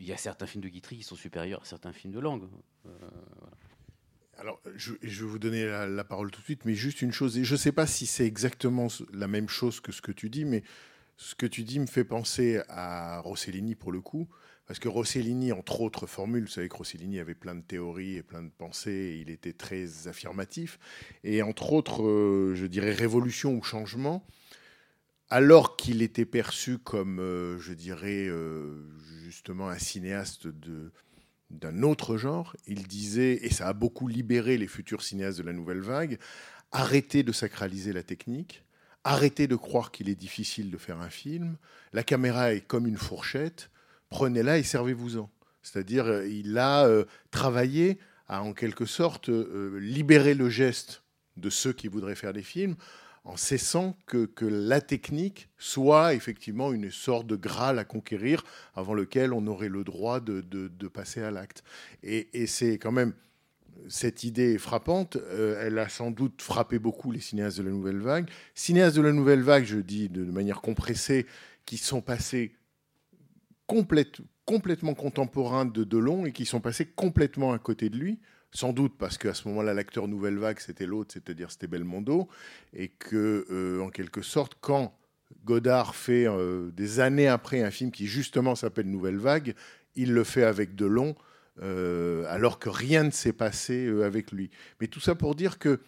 [0.00, 2.42] il y a certains films de Guitry qui sont supérieurs à certains films de Lang.
[2.86, 2.90] Euh,
[4.40, 7.44] Alors, je, vais vous donner la, parole tout de suite, mais juste une chose, et
[7.44, 10.46] je ne sais pas si c'est exactement la même chose que ce que tu dis,
[10.46, 10.62] mais
[11.18, 14.28] ce que tu dis me fait penser à Rossellini pour le coup,
[14.66, 18.22] parce que Rossellini, entre autres formules, vous savez que Rossellini avait plein de théories et
[18.22, 20.78] plein de pensées, et il était très affirmatif,
[21.22, 24.26] et entre autres, euh, je dirais, révolution ou changement,
[25.28, 28.88] alors qu'il était perçu comme, euh, je dirais, euh,
[29.22, 30.92] justement un cinéaste de
[31.50, 35.52] d'un autre genre, il disait, et ça a beaucoup libéré les futurs cinéastes de la
[35.52, 36.18] nouvelle vague,
[36.72, 38.64] arrêtez de sacraliser la technique,
[39.04, 41.56] arrêtez de croire qu'il est difficile de faire un film,
[41.92, 43.70] la caméra est comme une fourchette,
[44.08, 45.30] prenez-la et servez-vous-en.
[45.62, 51.02] C'est-à-dire, euh, il a euh, travaillé à, en quelque sorte, euh, libérer le geste
[51.36, 52.76] de ceux qui voudraient faire des films
[53.24, 59.32] en cessant que, la technique soit effectivement une sorte de graal à conquérir avant lequel
[59.32, 61.62] on aurait le droit de, passer à l'acte.
[62.02, 63.12] Et, c'est quand même
[63.88, 65.16] cette idée est frappante.
[65.16, 68.28] Euh, elle a sans doute frappé beaucoup les cinéastes de la nouvelle vague.
[68.54, 71.26] Cinéastes de la nouvelle vague, je dis de manière compressée,
[71.64, 72.52] qui sont passés
[73.66, 78.18] complète- complètement contemporains de Delon et qui sont passés complètement à côté de lui.
[78.52, 82.28] Sans doute parce qu'à ce moment-là, l'acteur Nouvelle Vague, c'était l'autre, c'est-à-dire c'était Belmondo,
[82.72, 84.96] et que, euh, en quelque sorte, quand
[85.44, 89.54] Godard fait euh, des années après un film qui justement s'appelle Nouvelle Vague,
[89.96, 91.14] il le fait avec Delon,
[91.62, 94.50] euh, alors que rien ne s'est passé euh, avec lui.
[94.80, 95.80] Mais tout ça pour dire que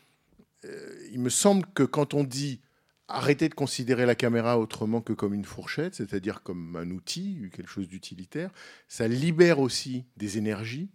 [1.10, 2.60] il me semble que quand on dit
[3.08, 7.68] arrêtez de considérer la caméra autrement que comme une fourchette, c'est-à-dire comme un outil, quelque
[7.68, 8.48] chose d'utilitaire,
[8.86, 10.88] ça libère aussi des énergies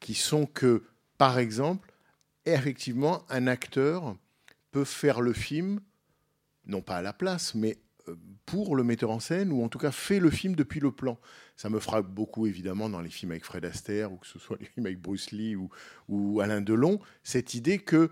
[0.00, 0.82] qui sont que,
[1.22, 1.88] par exemple,
[2.46, 4.16] effectivement, un acteur
[4.72, 5.78] peut faire le film,
[6.66, 9.78] non pas à la place, mais euh, pour le metteur en scène, ou en tout
[9.78, 11.20] cas fait le film depuis le plan.
[11.54, 14.56] Ça me frappe beaucoup, évidemment, dans les films avec Fred Astaire, ou que ce soit
[14.60, 15.54] les films avec Bruce Lee
[16.08, 18.10] ou, Alain Delon, cette idée que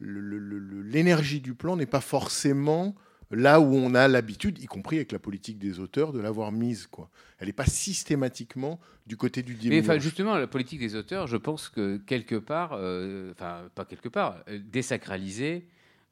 [0.00, 2.94] l'énergie du plan n'est pas forcément
[3.32, 6.86] là où on a l'habitude, y compris avec la politique des auteurs, de l'avoir mise.
[6.86, 7.10] Quoi.
[7.38, 9.88] Elle n'est pas systématiquement du côté du Mais démiurge.
[9.88, 14.08] enfin, justement, la politique des auteurs, je pense que quelque part, euh, enfin, pas quelque
[14.08, 15.66] part, euh, désacraliser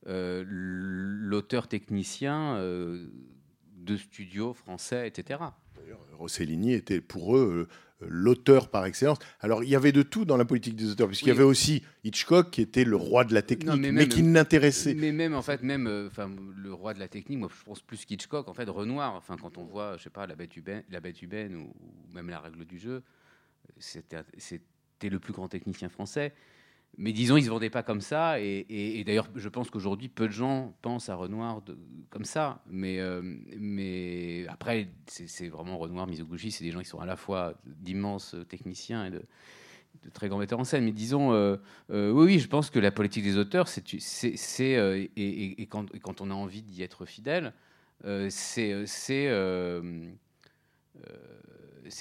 [0.07, 5.41] euh, l'auteur technicien de studio français, etc.
[5.77, 7.69] D'ailleurs, Rossellini était pour eux
[8.09, 9.19] l'auteur par excellence.
[9.41, 11.83] Alors, il y avait de tout dans la politique des auteurs, puisqu'il y avait aussi
[12.05, 14.95] Hitchcock qui était le roi de la technique, Non, mais mais, même- qui n'intéressait.
[14.95, 17.81] Mais même en fait, même euh, enfin le roi de la technique, moi je pense
[17.83, 19.15] plus qu'Hitchcock, en fait Renoir.
[19.15, 21.73] Enfin quand on voit, je sais pas, la bête humaine, la bête humaine ou,
[22.13, 23.03] même la règle du jeu,
[23.79, 26.33] c'était c'était le plus grand technicien français.
[27.01, 28.39] Mais disons, il se vendait pas comme ça.
[28.41, 31.63] Et, d'ailleurs, je pense qu'aujourd'hui, peu de gens pensent à Renoir
[32.11, 32.63] comme ça.
[32.67, 37.55] Mais, euh, après, c'est vraiment Renoir, Mizoguchi, c'est des gens qui sont à la fois
[37.65, 39.23] d'immenses techniciens et de,
[40.13, 41.57] très grands metteurs en scène, mais disons, euh,
[41.91, 43.83] euh, oui, je pense que la politique des auteurs, c'est,
[45.17, 47.55] et, quand, on a envie d'y être fidèle,
[48.29, 48.85] c'est,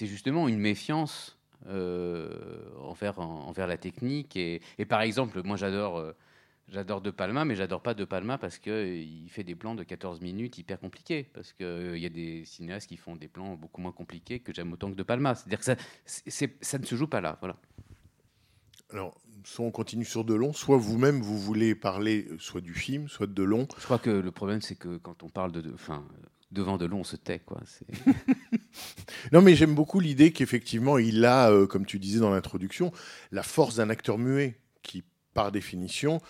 [0.01, 4.35] justement une méfiance envers, en- envers la technique.
[4.35, 5.97] Et, et par exemple, moi, j'adore.
[5.97, 6.13] euh,
[6.71, 10.21] J'adore De Palma, mais j'adore pas De Palma parce qu'il fait des plans de 14
[10.21, 11.23] minutes hyper compliqués.
[11.33, 14.71] Parce qu'il y a des cinéastes qui font des plans beaucoup moins compliqués que j'aime
[14.71, 15.33] autant que De Palma.
[15.33, 15.65] C'est-à-dire que
[16.05, 17.37] ça, ne se joue pas là.
[17.39, 17.55] Voilà.
[18.91, 23.07] Alors, soit on continue sur Delon, soit vous-même vous voulez parler euh, soit du film,
[23.07, 23.67] soit de Delon.
[23.79, 25.61] Je crois que le problème, c'est que quand on parle de.
[25.61, 26.05] de- Enfin,
[26.51, 27.39] devant de long, on se tait.
[27.39, 27.61] Quoi.
[29.31, 32.91] Non, mais j'aime beaucoup l'idée qu'effectivement, il a, euh, comme tu disais dans l'introduction,
[33.31, 36.21] la force d'un acteur muet qui, par définition,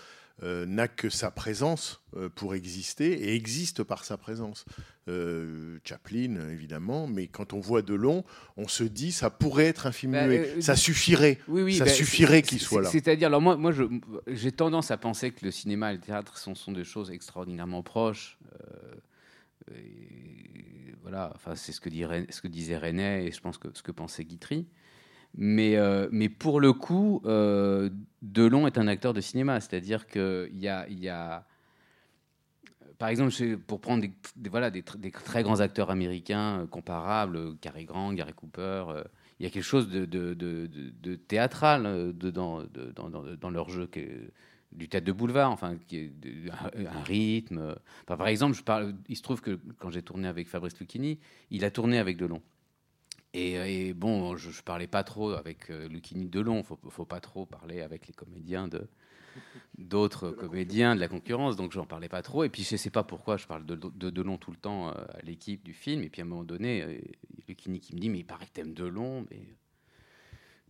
[0.42, 4.64] euh, n'a que sa présence euh, pour exister et existe par sa présence.
[5.06, 8.24] Euh, Chaplin, évidemment, mais quand on voit Delon,
[8.56, 10.62] on se dit ça pourrait être un film Bah, muet.
[10.62, 11.38] ça suffirait.
[11.46, 12.88] Oui, oui, Ça bah, suffirait qu'il soit là.
[12.88, 13.72] C'est-à-dire, alors moi, moi
[14.28, 17.82] j'ai tendance à penser que le cinéma et le théâtre sont, sont des choses extraordinairement
[17.82, 18.38] proches.
[21.02, 23.92] Voilà, enfin, c'est ce que, ce que disait René et je pense que ce que
[23.92, 24.66] pensait Guitry.
[25.36, 27.88] Mais, euh, mais pour le coup, euh,
[28.22, 31.46] Delon est un acteur de cinéma, c'est-à-dire qu'il y a, y a
[32.98, 33.32] par exemple,
[33.66, 38.12] pour prendre des, voilà, des, tr- des très grands acteurs américains euh, comparables, Cary Grant,
[38.12, 38.84] Gary Cooper,
[39.38, 44.30] il y a quelque chose de, de- théâtral dans, dans- dans leur jeu, qui est
[44.72, 46.12] du théâtre de boulevard, enfin, qui est
[46.50, 47.58] un, un rythme.
[47.58, 47.74] euh.
[48.04, 51.18] Enfin, par exemple, je parle, il se trouve que quand j'ai tourné avec Fabrice Lucchini,
[51.50, 52.42] il a tourné avec Delon.
[53.32, 53.52] Et,
[53.88, 57.20] et bon, je, je parlais pas trop avec euh, Lucchini de Delon, faut, faut pas
[57.20, 58.88] trop parler avec les comédiens de
[59.78, 62.42] d'autres comédiens de la concurrence, donc j'en parlais pas trop.
[62.42, 64.92] Et puis je sais pas pourquoi je parle de, de Delon tout le temps euh,
[65.14, 66.02] à l'équipe du film.
[66.02, 66.98] Et puis à un moment donné, euh,
[67.48, 69.40] Lucchini qui me dit mais il paraît que t'aimes Delon, mais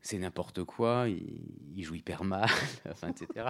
[0.03, 2.49] c'est n'importe quoi, il, joue hyper mal,
[3.09, 3.49] etc.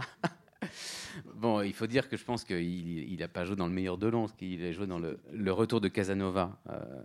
[1.35, 4.23] bon, il faut dire que je pense qu'il n'a pas joué dans le meilleur Delon,
[4.23, 5.19] parce qu'il a joué dans le,
[5.53, 6.59] retour de Casanova.
[6.71, 7.03] euh,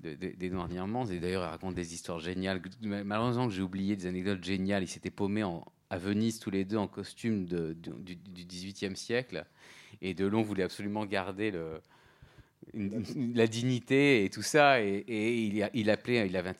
[0.00, 4.06] de- de- Niermans et d'ailleurs il raconte des histoires géniales malheureusement que j'ai oublié des
[4.06, 5.42] anecdotes géniales ils s'étaient paumés
[5.90, 9.44] à Venise tous les deux en costume de- du, du 18e siècle
[10.00, 11.52] et Delon voulait absolument garder
[12.74, 16.54] la dignité et tout ça et, il, il appelait il avait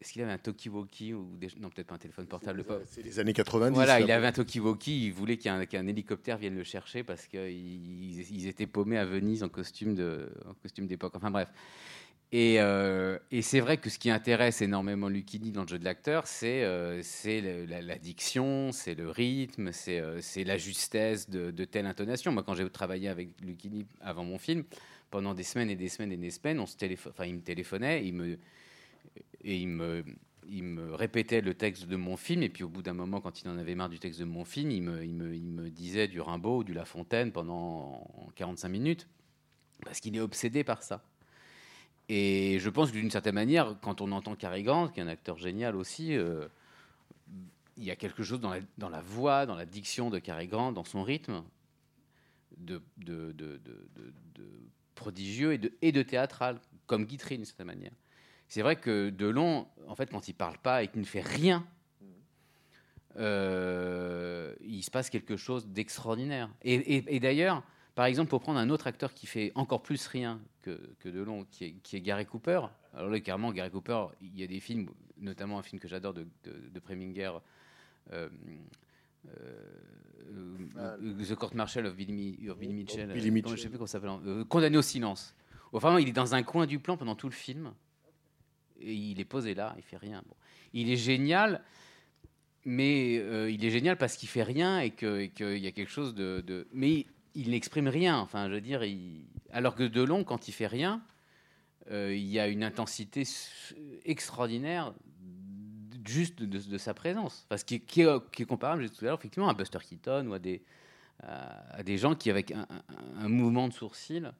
[0.00, 3.18] est-ce qu'il avait un talkie-walkie ou des- non peut-être pas un téléphone portable C'est les
[3.18, 3.74] années 90.
[3.74, 4.04] voilà, là.
[4.04, 8.46] il avait un talkie-walkie, il voulait qu'un qu'un hélicoptère vienne le chercher parce qu'ils ils
[8.46, 11.14] étaient paumés à Venise en costume d'époque.
[11.16, 11.48] Enfin bref.
[12.30, 15.84] Et, euh, et c'est vrai que ce qui intéresse énormément Lucchini dans le jeu de
[15.86, 17.02] l'acteur, c'est euh,
[17.66, 22.30] la, la diction, c'est le rythme, c'est euh, la justesse de, de telle intonation.
[22.30, 24.64] Moi, quand j'ai travaillé avec Lucchini avant mon film,
[25.10, 27.40] pendant des semaines et des semaines et des semaines, on se téléphone, enfin, il me
[27.40, 28.38] téléphonait, il me,
[29.44, 33.20] et il me, répétait le texte de mon film, et puis au bout d'un moment,
[33.20, 36.58] quand il en avait marre du texte de mon film, il me, disait du Rimbaud
[36.58, 39.08] ou du La Fontaine pendant 45 minutes,
[39.84, 41.02] parce qu'il est obsédé par ça.
[42.08, 45.08] Et je pense que d'une certaine manière, quand on entend Cary Grant, qui est un
[45.08, 46.46] acteur génial aussi, euh,
[47.76, 50.84] il y a quelque chose dans la, voix, dans la diction de Cary Grant, dans
[50.84, 51.44] son rythme,
[52.56, 52.80] de
[54.94, 57.92] prodigieux et de, et de théâtral, comme Guitry d'une certaine manière.
[58.48, 61.66] C'est vrai que Delon, en fait, quand il parle pas et qu'il ne fait rien,
[63.16, 66.48] euh, il se passe quelque chose d'extraordinaire.
[66.62, 67.62] Et, et- et d'ailleurs,
[67.94, 71.44] par exemple, pour prendre un autre acteur qui fait encore plus rien que, que Delon,
[71.50, 72.60] qui est, qui est Gary Cooper.
[72.94, 76.14] Alors là, carrément, Gary Cooper, il y a des films, notamment un film que j'adore
[76.14, 77.32] de, de, de Preminger,
[78.12, 78.28] euh,
[79.28, 83.12] euh, The Court Martial of Billy, Mi- of Billy Mitchell.
[83.12, 83.56] Billy Mitchell.
[83.56, 84.44] Je sais plus comment ça s'appelle.
[84.46, 85.34] Condamné au silence.
[85.72, 87.72] Enfin, il est dans un coin du plan pendant tout le film.
[88.80, 90.22] Il est posé là, il fait rien.
[90.26, 90.34] Bon.
[90.72, 91.62] Il est génial,
[92.64, 96.14] mais euh, il est génial parce qu'il fait rien et qu'il y a quelque chose
[96.14, 96.66] de.
[96.72, 98.18] Mais il, n'exprime rien.
[98.18, 98.82] Enfin, je veux dire,
[99.52, 101.02] alors que Delon, quand il fait rien,
[101.90, 103.24] euh, il y a une intensité
[104.04, 104.92] extraordinaire
[106.06, 107.46] juste de, sa présence.
[107.48, 110.38] Parce qui, qui est, comparable, j'ai tout à l'heure, effectivement, à Buster Keaton ou à
[110.38, 110.62] des,
[111.22, 114.32] à, des gens qui, avec un, un- un mouvement de sourcil,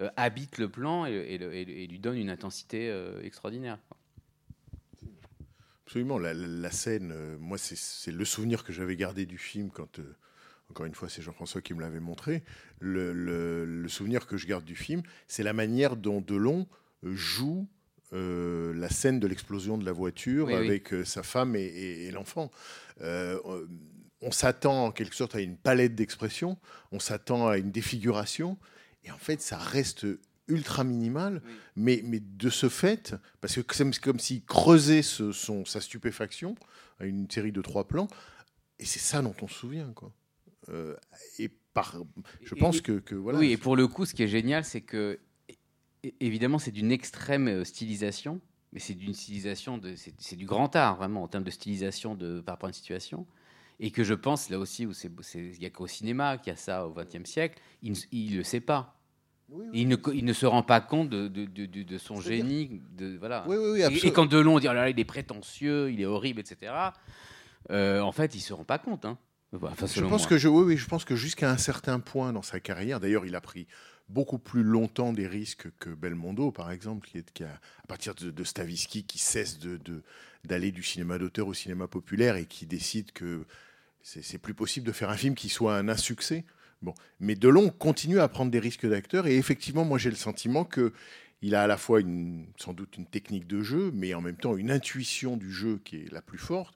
[0.00, 3.22] euh, habitent le plan et, et le- et le- et lui donnent une intensité euh,
[3.22, 3.78] extraordinaire.
[5.86, 10.00] Absolument, la, scène, euh, moi, c'est- le souvenir que j'avais gardé du film quand,
[10.70, 12.42] encore une fois, c'est Jean-François qui me l'avait montré.
[12.80, 16.66] Le, le- le souvenir que je garde du film, c'est la manière dont Delon
[17.02, 17.68] joue
[18.12, 20.64] euh, la scène de l'explosion de la voiture Oui, oui.
[20.66, 22.50] avec euh, sa femme et, et- et l'enfant.
[23.00, 23.66] Euh, on-
[24.20, 26.56] on s'attend en quelque sorte à une palette d'expressions,
[26.92, 28.56] on s'attend à une défiguration,
[29.04, 30.06] et en fait, ça reste
[30.48, 31.52] ultra minimale, Oui.
[31.76, 36.54] mais, mais de ce fait, parce que c'est comme s'il creusait ce- son, sa stupéfaction
[37.00, 38.08] à une série de trois plans,
[38.78, 39.92] et c'est ça dont on se souvient.
[39.94, 40.12] Quoi.
[40.68, 40.96] Euh,
[41.38, 41.96] et par,
[42.42, 43.38] je pense et- que, que voilà.
[43.38, 45.18] Oui, et pour le coup, ce qui est génial, c'est que,
[46.20, 48.40] évidemment, c'est d'une extrême euh, stylisation,
[48.72, 52.40] mais c'est d'une stylisation, de, c'est du grand art, vraiment, en termes de stylisation de,
[52.40, 53.26] par rapport à une situation.
[53.80, 56.54] Et que je pense, là aussi, où c'est, il n'y a qu'au cinéma qu'il y
[56.54, 58.96] a ça au XXe siècle, il ne le sait pas.
[59.50, 59.80] Oui, oui.
[59.80, 62.20] Il ne, co- il ne se rend pas compte de, de, de- de- de son
[62.20, 62.80] génie.
[62.96, 63.44] De, voilà.
[63.46, 66.06] Oui, oui, oui, Et- quand Delon dit oh là là, il est prétentieux, il est
[66.06, 66.72] horrible, etc.,
[67.70, 69.04] euh, en fait, il ne se rend pas compte.
[69.04, 69.18] Hein.
[69.54, 70.28] Enfin, Je pense moi.
[70.30, 73.24] que je, oui, oui, je pense que jusqu'à un certain point dans sa carrière, d'ailleurs,
[73.26, 73.66] il a pris
[74.08, 77.48] beaucoup plus longtemps des risques que Belmondo, par exemple, qui est qui a,
[77.82, 80.02] à partir de, Stavisky, qui cesse de-
[80.44, 83.44] d'aller du cinéma d'auteur au cinéma populaire et qui décide que
[84.02, 86.44] c'est plus possible de faire un film qui soit un insuccès.
[86.82, 90.64] Bon, mais Delon continue à prendre des risques d'acteur et effectivement, moi, j'ai le sentiment
[90.64, 90.92] que
[91.40, 92.00] il a à la fois
[92.56, 95.96] sans doute une technique de jeu, mais en même temps une intuition du jeu qui
[95.96, 96.74] est la plus forte.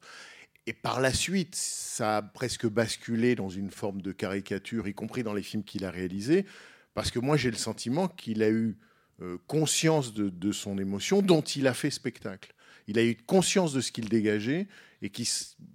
[0.67, 5.23] Et par la suite, ça a presque basculé dans une forme de caricature, y compris
[5.23, 6.45] dans les films qu'il a réalisés,
[6.93, 8.77] parce que moi j'ai le sentiment qu'il a eu
[9.23, 12.55] euh, conscience de son émotion dont il a fait spectacle.
[12.89, 14.67] Il a eu conscience de ce qu'il dégageait
[15.03, 15.31] et qui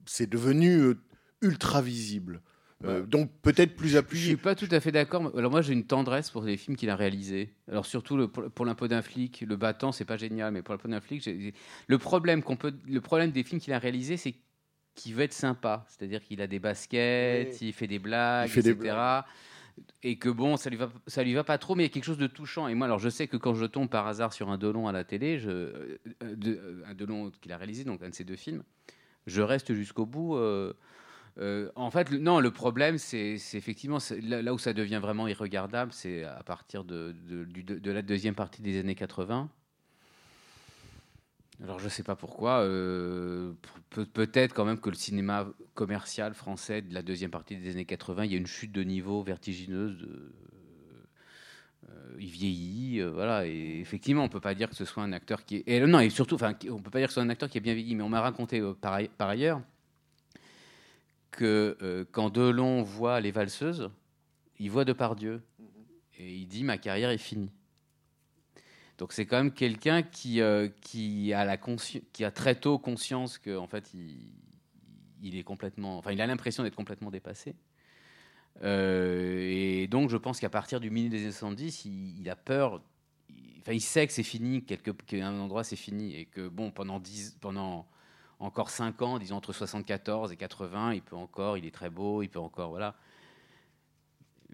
[0.06, 0.98] c'est devenu euh,
[1.42, 2.42] ultra visible.
[2.86, 4.36] Euh, donc peut-être plus Je suis appuyé.
[4.36, 5.32] pas tout à fait d'accord.
[5.38, 7.54] Alors moi, j'ai une tendresse pour les films qu'il a réalisés.
[7.72, 10.74] Alors surtout le, pour, pour l'impôt d'un flic, le battant, c'est pas génial, mais pour
[10.74, 11.30] l'impôt d'un flic,
[11.88, 14.36] le problème qu'on peut, le problème des films qu'il a réalisés, c'est
[14.96, 15.86] qu'il veut être sympa.
[15.88, 18.96] C'est-à-dire qu'il a des baskets, il fait des blagues, Il fait des etc.
[20.04, 21.94] Et que bon, ça lui va, ça lui va pas trop, mais il y a
[21.94, 22.68] quelque chose de touchant.
[22.68, 24.92] Et moi, alors je sais que quand je tombe par hasard sur un Delon à
[24.92, 28.64] la télé, euh, euh, un Delon qu'il a réalisé, donc un de ces deux films,
[29.26, 30.36] je reste jusqu'au bout.
[30.36, 30.74] euh,
[31.76, 36.44] en fait, non, le problème, c'est effectivement là, où ça devient vraiment irregardable, c'est à
[36.44, 37.16] partir de
[37.86, 39.50] la deuxième partie des années 80.
[41.62, 42.60] Alors, je sais pas pourquoi.
[42.62, 43.54] euh,
[43.90, 47.86] peut- Peut-être quand même que le cinéma commercial français de la deuxième partie des années
[47.86, 49.98] 80, il y a une chute de niveau vertigineuse.
[49.98, 50.34] De,
[51.90, 53.46] euh, il vieillit, euh, voilà.
[53.46, 55.64] Et effectivement, on peut pas dire que ce soit un acteur qui est.
[55.68, 57.60] Et, non, et surtout, enfin, on peut pas dire que ce soit un acteur qui
[57.60, 57.96] est bien vieilli.
[57.96, 59.62] Mais on m'a raconté par, par ailleurs
[61.32, 63.90] que quand Delon voit les valseuses,
[64.60, 65.42] il voit Depardieu.
[66.20, 67.50] Et il dit ma carrière est finie.
[68.98, 71.58] Donc c'est quand même quelqu'un qui, euh, qui, a
[72.32, 74.18] très tôt conscience que en fait il,
[75.22, 77.56] il est complètement, enfin il a l'impression d'être complètement dépassé.
[78.62, 82.82] Euh, et donc je pense qu'à partir du milieu des années 70, il, a peur.
[83.30, 86.48] il- Enfin, il sait que c'est fini, quelque, qu'à un endroit c'est fini, et que
[86.48, 87.88] bon pendant 10, pendant
[88.40, 92.22] encore 5 ans, disons entre 74 et 80, il peut encore, il est très beau,
[92.22, 92.96] il peut encore, voilà.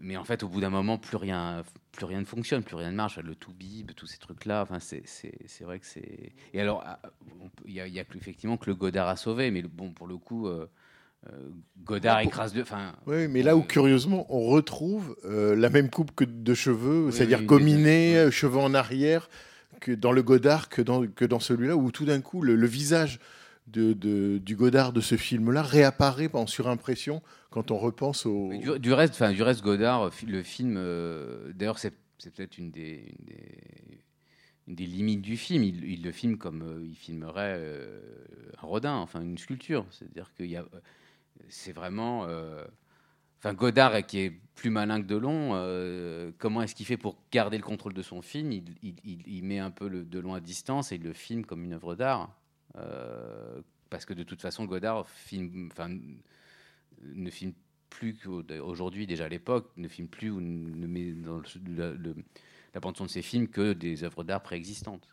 [0.02, 2.90] Mais en fait, au bout d'un moment, plus rien, plus rien ne fonctionne, plus rien
[2.90, 3.18] ne marche.
[3.18, 4.62] Le tout bib, tous ces trucs-là.
[4.62, 5.02] Enfin, c'est,
[5.62, 6.32] vrai que c'est.
[6.54, 6.98] Et alors, ah,
[7.66, 10.46] il y y a effectivement que le Godard a sauvé, mais bon, pour le coup,
[10.48, 10.66] euh,
[11.30, 11.48] euh,
[11.84, 12.62] Godard pour- écrase de.
[12.62, 16.54] Enfin, Oui, mais là où Euh, curieusement on retrouve euh, la même coupe que de
[16.54, 18.32] cheveux, Oui, c'est-à-dire oui, gominé, oui.
[18.32, 19.28] cheveux en arrière,
[19.80, 22.66] que dans le Godard, que dans, que dans celui-là, où tout d'un coup le, le
[22.66, 23.18] visage
[23.70, 28.50] du Godard de ce film-là réapparaît en surimpression quand on repense au.
[28.78, 30.74] Du, reste, du reste, Godard, le film.
[30.76, 33.14] euh, D'ailleurs, c'est, peut-être une des,
[34.66, 35.62] des, limites du film.
[35.64, 38.00] Il, le filme comme euh, il filmerait euh,
[38.62, 39.86] un Rodin, enfin une sculpture.
[39.90, 40.64] C'est-à-dire qu'il y a,
[41.48, 42.26] c'est vraiment.
[42.28, 42.64] euh,
[43.42, 45.54] Enfin, Godard, qui est plus malin que Delon,
[46.36, 48.52] comment est-ce qu'il fait pour garder le contrôle de son film?
[48.52, 51.46] Il, il- il- il met un peu le Delon à distance et il le filme
[51.46, 52.38] comme une œuvre d'art.
[52.76, 55.88] Euh, parce que de toute façon, Godard filme, enfin,
[57.02, 57.52] ne filme
[57.88, 62.14] plus qu'aujourd'hui, déjà à l'époque, ne filme plus ou ne met dans le- la, le-
[62.72, 65.08] la bande son de ses films que des œuvres d'art préexistantes.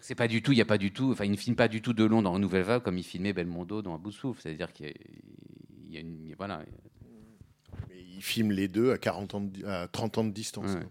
[0.00, 1.66] C'est pas du tout, il y a pas du tout, enfin, il ne filme pas
[1.66, 4.40] du tout Delon dans Nouvelle Vague comme il filmait Belmondo dans Un bout de souffle.
[4.40, 4.92] C'est-à-dire qu'il y a,
[5.88, 6.64] il y a une, voilà,
[7.88, 10.74] Mais il filme les deux à, 40 ans de- à 30 ans de distance.
[10.74, 10.86] Ouais.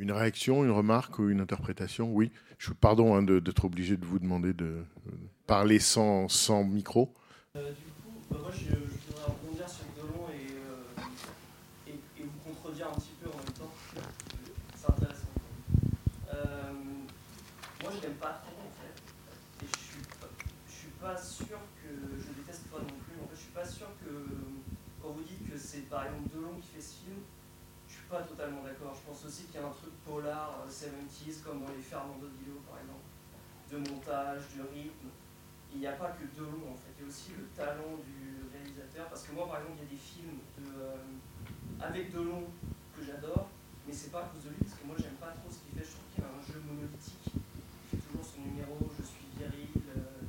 [0.00, 2.32] Une réaction, une remarque ou une interprétation Oui.
[2.56, 4.82] Je, pardon hein, d'être obligé de vous demander de
[5.46, 7.12] parler sans, sans micro.
[7.54, 11.02] Euh, du coup, bah, moi je, voudrais rebondir sur Delon et, euh,
[11.88, 13.74] et, et vous contredire un petit peu en même temps.
[14.74, 15.34] C'est intéressant.
[16.32, 16.72] Euh,
[17.82, 18.96] moi je l'aime pas trop en fait.
[19.62, 21.90] Et je suis suis pas sûr que.
[22.16, 24.10] Je déteste pas non plus, en fait je suis pas sûr que.
[25.02, 27.16] Quand vous dites que c'est par exemple Delon qui fait ce film,
[28.10, 28.92] pas totalement d'accord.
[28.94, 32.26] Je pense aussi qu'il y a un truc polar, euh, 70s, comme dans les Fernando
[32.26, 33.06] Dillo par exemple,
[33.70, 35.08] de montage, de rythme.
[35.72, 38.42] Il n'y a pas que Delon en fait, il y a aussi le talent du
[38.50, 39.06] réalisateur.
[39.06, 40.98] Parce que moi, par exemple, il y a des films de, euh,
[41.78, 42.50] avec Delon,
[42.98, 43.46] que j'adore,
[43.86, 45.72] mais c'est pas à cause de lui, parce que moi j'aime pas trop ce qu'il
[45.78, 49.30] fait, je trouve qu'il a un jeu monolithique, il fait toujours son numéro, je suis
[49.38, 50.26] viril, euh,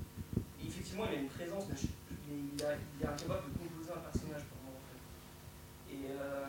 [0.61, 1.91] et effectivement il a une présence, mais, je-
[2.29, 5.01] mais il, a- il est incapable de composer un personnage pour moi en fait.
[5.97, 6.47] Et euh,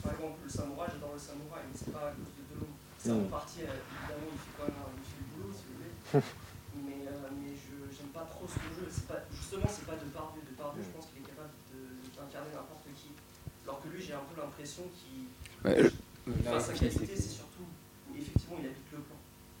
[0.00, 2.72] par exemple le samouraï, j'adore le samouraï, mais c'est pas à cause de Delon.
[2.98, 3.30] Ça en Mm.
[3.30, 5.94] partie, euh, évidemment, il fait quand même un, il fait le boulot si vous voulez.
[6.86, 8.86] mais euh, mais je j'aime pas trop son jeu.
[8.90, 10.42] C'est pas, justement, c'est pas de Pardieu.
[10.42, 11.54] De Pardieu, je pense qu'il est capable
[12.18, 13.14] d'incarner n'importe qui.
[13.62, 15.30] Alors que lui, j'ai un peu l'impression qu'il.
[15.62, 15.86] Ouais,
[16.44, 17.64] Enfin, sa qualité, c'est surtout
[18.12, 19.16] effectivement il habite le plan.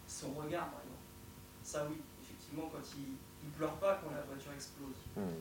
[0.06, 1.06] Son regard, par exemple.
[1.64, 4.98] Ça, oui, effectivement, quand il, il pleure pas quand la voiture explose.
[5.16, 5.38] Hmm.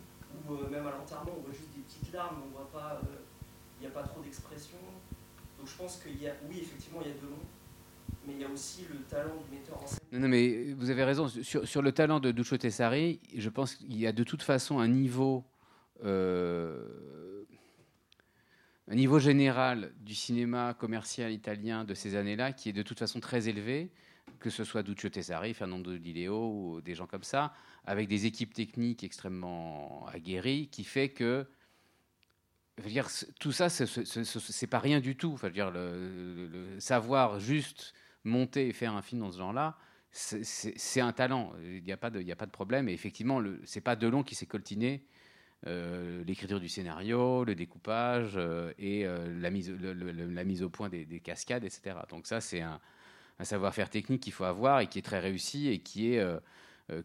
[0.47, 3.01] Ou euh, même à l'enterrement, on voit juste des petites larmes, on voit pas.
[3.03, 3.19] euh,
[3.79, 4.77] Il n'y a pas trop d'expression.
[5.57, 6.33] Donc je pense qu'il y a.
[6.49, 7.37] Oui, effectivement, il y a Delon.
[8.25, 9.99] Mais il y a aussi le talent du metteur en scène.
[10.11, 11.27] Non, mais vous avez raison.
[11.27, 14.79] Sur, sur le talent de Duccio Tessari, je pense qu'il y a de toute façon
[14.79, 15.45] un niveau,
[16.03, 17.43] euh,
[18.89, 23.21] un niveau général du cinéma commercial italien de ces années-là qui est de toute façon
[23.21, 23.91] très élevé,
[24.39, 27.53] que ce soit Duccio Tessari, Fernando Di Leo ou des gens comme ça,
[27.85, 31.47] avec des équipes techniques extrêmement aguerries, qui fait que
[32.83, 33.07] dire,
[33.39, 35.35] tout ça, ce- ce- ce- ce- c'est pas rien du tout.
[35.37, 39.77] Je veux dire, le, savoir juste monter et faire un film dans ce genre-là,
[40.11, 41.53] c'est- un talent.
[41.63, 42.89] Il n'y a, pas de- a pas de problème.
[42.89, 45.05] Et effectivement, c'est pas Delon qui s'est coltiné
[45.65, 50.87] euh, l'écriture du scénario, le découpage euh, et euh, la, mise, la mise au point
[50.89, 51.97] des, des cascades, etc.
[52.09, 52.79] Donc ça, c'est un,
[53.41, 56.23] savoir-faire technique qu'il faut avoir et qui est très réussi et qui est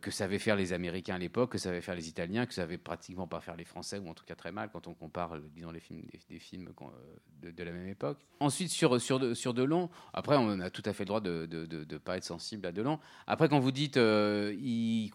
[0.01, 3.26] que savaient faire les Américains à l'époque, que savaient faire les Italiens, que savaient pratiquement
[3.26, 5.80] pas faire les Français, ou en tout cas très mal quand on compare, euh, les
[5.80, 8.18] films, des, films euh, de, la même époque.
[8.41, 11.99] Ensuite, sur, sur, sur Delon, après, on a tout à fait le droit de ne
[11.99, 13.01] pas être sensible à Delon.
[13.26, 15.11] Après, quand vous dites euh, il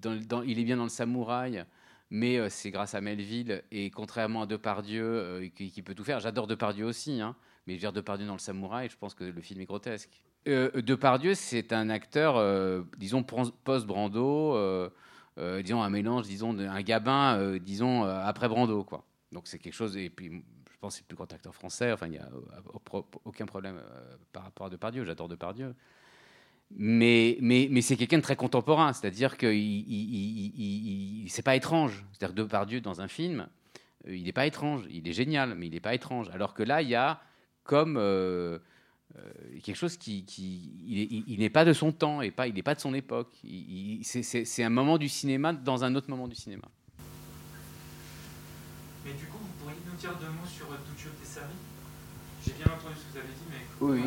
[0.00, 1.64] est bien dans le samouraï,
[2.14, 6.04] mais euh, c'est grâce à Melville, et contrairement à Depardieu, euh, qui, qui peut tout
[6.04, 7.34] faire, j'adore Depardieu aussi, hein,
[7.66, 10.22] mais je veux dire Depardieu dans le samouraï, je pense que le film est grotesque.
[10.46, 12.36] Euh, Depardieu, c'est un acteur,
[12.98, 14.92] disons, post-Brando,
[15.60, 19.04] disons, un mélange, disons, d'un gabin, disons, après Brando, quoi.
[19.32, 21.90] Donc c'est quelque chose, et puis je pense que c'est le plus grand acteur français,
[21.90, 22.28] enfin, il n'y a
[23.24, 23.80] aucun problème
[24.32, 25.74] par rapport à Depardieu, j'adore Depardieu.
[26.76, 29.46] Mais, mais, mais c'est quelqu'un de très contemporain, c'est-à-dire que
[31.28, 32.04] c'est pas étrange.
[32.12, 33.46] C'est-à-dire que Depardieu, dans un film,
[34.08, 36.28] euh, il n'est pas étrange, il est génial, mais il n'est pas étrange.
[36.30, 37.20] Alors que là, il y a
[37.62, 38.58] comme euh,
[39.16, 42.30] euh, quelque chose qui, qui il est- il- il n'est pas de son temps et
[42.32, 43.32] pas, il n'est pas de son époque.
[44.02, 46.64] C'est- un moment du cinéma dans un autre moment du cinéma.
[49.04, 51.52] Mais du coup, vous pourriez nous dire deux mots sur Duccio Tessari?
[52.44, 54.02] J'ai bien entendu ce que vous avez dit, mais Oui,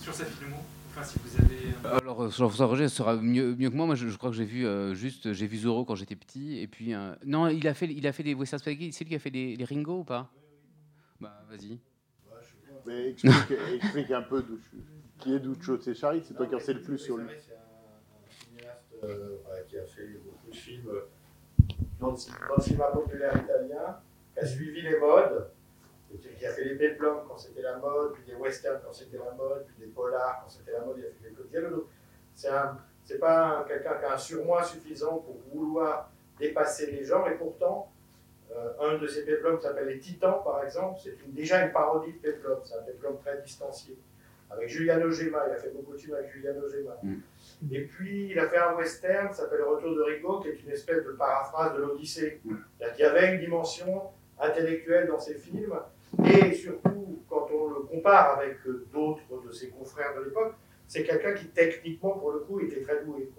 [0.00, 0.56] sur sa filmo,
[0.92, 1.74] enfin si vous avez...
[1.86, 3.86] euh, Alors, Jean-François Roger sera mieux, mieux que moi.
[3.86, 6.58] Moi, je, je crois que j'ai vu euh, juste, j'ai vu Zorro quand j'étais petit.
[6.58, 8.92] Et puis, euh, non, il a fait, il a fait des Western Spaghetti.
[8.92, 10.30] C'est lui qui a fait des, les Ringo ou pas?
[11.20, 11.78] Bah, vas-y.
[12.84, 14.58] Mais explique, explique un peu d'où-
[15.22, 17.28] qui est Duccio Cesari, c'est toi qui en sais le plus sur lui.
[17.38, 17.58] C'est un,
[18.28, 19.36] cinéaste euh,
[19.68, 21.08] qui a fait beaucoup de films euh,
[22.00, 22.16] dans le,
[22.60, 23.98] cinéma populaire italien,
[24.34, 25.48] qui a suivi les modes,
[26.18, 29.32] qui- a fait les péplums quand c'était la mode, puis des westerns quand c'était la
[29.32, 31.84] mode, puis des polars quand c'était la mode, il a fait quelques dialogues.
[32.34, 32.48] C'est
[33.04, 37.36] c'est pas un- quelqu'un qui a un surmoi suffisant pour vouloir dépasser les genres, et
[37.36, 37.90] pourtant,
[38.54, 42.12] euh, un de ses péplums s'appelle Les Titans, par exemple, c'est une- déjà une parodie
[42.12, 43.96] de péplum, c'est un péplum très distancié.
[44.50, 46.96] Avec Giuliano Gemma, il a fait beaucoup de films avec Giuliano Gemma.
[47.72, 50.62] Et puis, il a fait un western qui s'appelle Le Retour de Rigaud, qui est
[50.62, 52.40] une espèce de paraphrase de l'Odyssée.
[52.78, 54.02] C'est-à-dire qu'il y avait une dimension
[54.38, 55.74] intellectuelle dans ses films,
[56.24, 60.54] et surtout, quand on le compare avec euh, d'autres de ses confrères de l'époque,
[60.86, 63.30] c'est quelqu'un qui, techniquement, pour le coup, était très doué.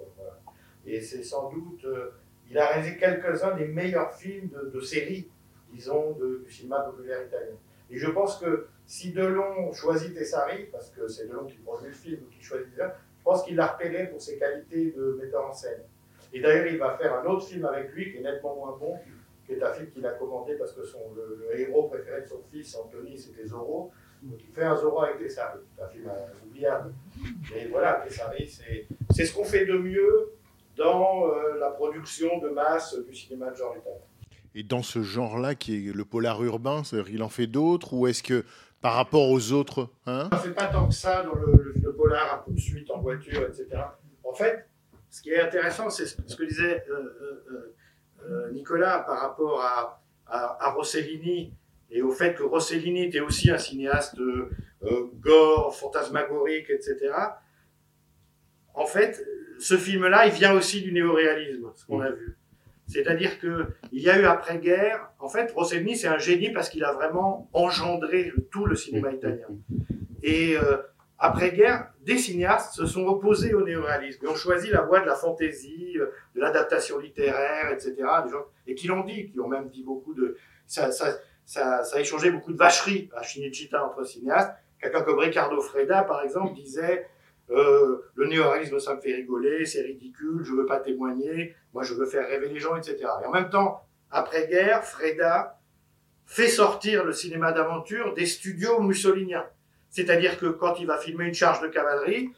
[0.86, 1.86] Et c'est sans doute.
[1.86, 2.12] euh,
[2.50, 5.30] il a réalisé quelques-uns des meilleurs films de, série,
[5.72, 6.12] disons,
[6.46, 7.56] du cinéma populaire italien.
[7.90, 11.94] Et je pense que si Delon choisit Tessari, parce que c'est Delon qui produit le
[11.94, 15.80] film qui choisit je pense qu'il l'a repéré pour ses qualités de metteur en scène.
[16.34, 18.98] Et d'ailleurs, il va faire un autre film avec lui qui est nettement moins bon,
[19.46, 22.28] qui est un film qu'il a commandé parce que son, le, le héros préféré de
[22.28, 23.92] son fils, Anthony, c'était Zorro.
[24.22, 25.60] Donc il fait un Zorro avec Tessari.
[25.76, 26.94] C'est un film euh, oubliable.
[27.54, 30.32] Mais voilà, Tessari, c'est c'est ce qu'on fait de mieux
[30.78, 33.98] dans euh, la production de masse du cinéma de genre italien.
[34.56, 38.08] Et dans ce genre-là, qui est le polar urbain, c'est-à-dire qu'il en fait d'autres, ou
[38.08, 38.46] est-ce que
[38.82, 40.30] par rapport aux autres, hein?
[40.32, 43.00] On ne fait pas tant que ça dans le, le- le polar à poursuite en
[43.00, 43.68] voiture, etc.
[44.24, 44.66] En fait,
[45.10, 47.74] ce qui est intéressant, c'est ce que disait euh,
[48.52, 51.54] Nicolas par rapport à, à, à Rossellini
[51.94, 54.50] et au fait que Rossellini était aussi un cinéaste euh,
[54.84, 57.14] euh, gore, fantasmagorique, etc.
[58.74, 59.24] En fait,
[59.60, 62.36] ce film-là, il vient aussi du néoréalisme, ce qu'on a vu.
[62.88, 66.84] C'est-à-dire que il y a eu après-guerre, en fait, Rossellini c'est un génie parce qu'il
[66.84, 69.48] a vraiment engendré tout le cinéma italien.
[70.24, 70.78] Et euh,
[71.20, 75.16] après-guerre, des cinéastes se sont opposés au néoréalisme et ont choisi la voie de la
[75.16, 77.96] fantaisie, euh, de l'adaptation littéraire, etc.
[78.68, 80.36] Et qui l'ont dit, qui ont même dit beaucoup de...
[80.66, 84.54] Ça, ça, a échangé beaucoup de vacheries à Cinecittà entre cinéastes.
[84.82, 87.08] Quelqu'un comme Riccardo Freda, par exemple, disait
[87.50, 91.94] euh, le néoréalisme, ça me fait rigoler, c'est ridicule, je veux pas témoigner, moi je
[91.94, 92.98] veux faire rêver les gens, etc.
[93.22, 95.60] Et en même temps, après-guerre, Freda
[96.26, 99.46] fait sortir le cinéma d'aventure des studios mussoliniens.
[99.94, 102.32] C'est-à-dire que quand il va filmer une charge de cavalerie,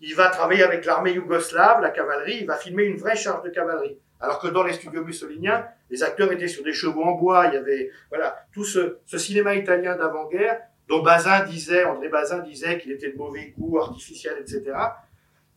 [0.00, 3.50] il va travailler avec l'armée yougoslave, la cavalerie, il va filmer une vraie charge de
[3.50, 3.98] cavalerie.
[4.20, 7.54] Alors que dans les studios mussoliniens, les acteurs étaient sur des chevaux en bois, il
[7.54, 12.92] y avait, voilà, tout ce, cinéma italien d'avant-guerre, dont Bazin disait, André Bazin disait qu'il
[12.92, 14.72] était de mauvais goût, artificiel, etc.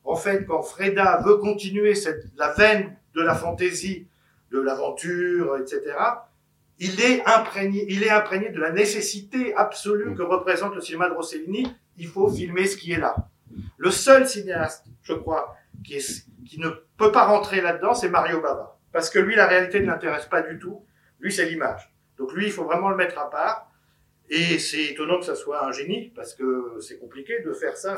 [0.04, 1.94] En fait, quand Freda veut continuer
[2.36, 4.06] la veine de la fantaisie,
[4.52, 5.96] de l'aventure, etc.,
[6.80, 11.16] il est imprégné, il est imprégné de la nécessité absolue que représente le cinéma de
[11.16, 11.68] Rossellini.
[11.98, 13.16] Il faut filmer ce qui est là.
[13.78, 18.42] Le seul cinéaste, je crois, qui, est, qui ne peut pas rentrer là-dedans, c'est Mario
[18.42, 18.78] Bava.
[18.92, 20.86] Parce que lui, la réalité ne l'intéresse pas du tout.
[21.20, 21.92] Lui, c'est l'image.
[22.18, 23.72] Donc lui, il faut vraiment le mettre à part.
[24.30, 27.96] Et c'est étonnant que ça soit un génie, parce que c'est compliqué de faire ça.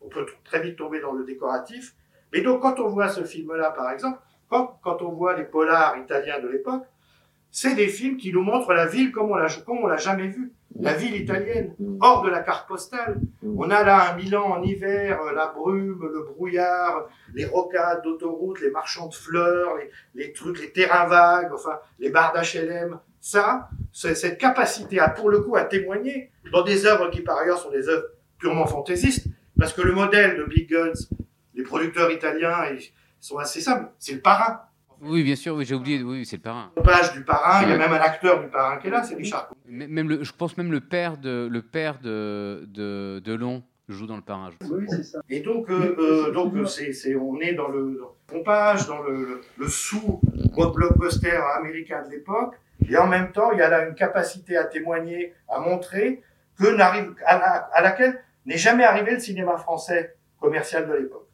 [0.00, 1.94] On peut très vite tomber dans le décoratif.
[2.32, 4.18] Mais donc, quand on voit ce film-là, par exemple,
[4.50, 6.84] quand, quand on voit les polars italiens de l'époque,
[7.54, 10.26] c'est des films qui nous montrent la ville comme on l'a, comme on l'a jamais
[10.26, 10.52] vue.
[10.80, 13.20] La ville italienne, hors de la carte postale.
[13.44, 18.60] On a là un Milan en hiver, euh, la brume, le brouillard, les rocades d'autoroute,
[18.60, 22.98] les marchands de fleurs, les, les trucs, les terrains vagues, enfin, les bars d'HLM.
[23.20, 27.38] Ça, c'est cette capacité à, pour le coup, à témoigner dans des œuvres qui, par
[27.38, 29.28] ailleurs, sont des œuvres purement fantaisistes.
[29.56, 31.06] Parce que le modèle de Big Guns,
[31.54, 32.90] les producteurs italiens, ils
[33.20, 33.92] sont assez simples.
[34.00, 34.60] C'est le parrain.
[35.04, 36.70] Oui, bien sûr, oui, j'ai oublié, oui, c'est le parrain.
[36.82, 37.78] Page du parrain, il y a Ouais.
[37.78, 39.50] même un acteur du parrain qui est là, c'est Richard.
[39.66, 44.06] Même le, je pense même le père de, le père de, de, de Long joue
[44.06, 44.50] dans le parrain.
[44.70, 45.20] Oui, c'est ça.
[45.28, 49.12] Et donc, euh, euh, donc euh, c'est, c'est, on est dans le, pompage, dans le,
[49.24, 52.54] le, le sous-blockbuster américain de l'époque,
[52.88, 56.22] et en même temps, il y a là une capacité à témoigner, à montrer
[56.58, 61.26] que n'arrive, à, la- à laquelle n'est jamais arrivé le cinéma français commercial de l'époque.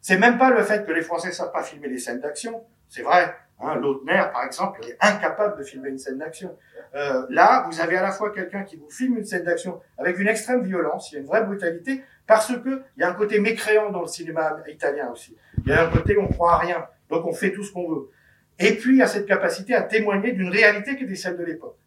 [0.00, 2.62] C'est même pas le fait que les Français savent pas filmer les scènes d'action,
[2.92, 3.34] c'est vrai.
[3.58, 6.54] Hein, Lautner, par exemple, est incapable de filmer une scène d'action.
[6.94, 10.18] Euh, là, vous avez à la fois quelqu'un qui vous filme une scène d'action avec
[10.18, 13.14] une extrême violence, il y a une vraie brutalité, parce que il y a un
[13.14, 15.34] côté mécréant dans le cinéma italien aussi.
[15.64, 17.88] Il y a un côté on croit à rien, donc on fait tout ce qu'on
[17.88, 18.10] veut.
[18.58, 21.44] Et puis il y a cette capacité à témoigner d'une réalité qui était celle de
[21.44, 21.78] l'époque.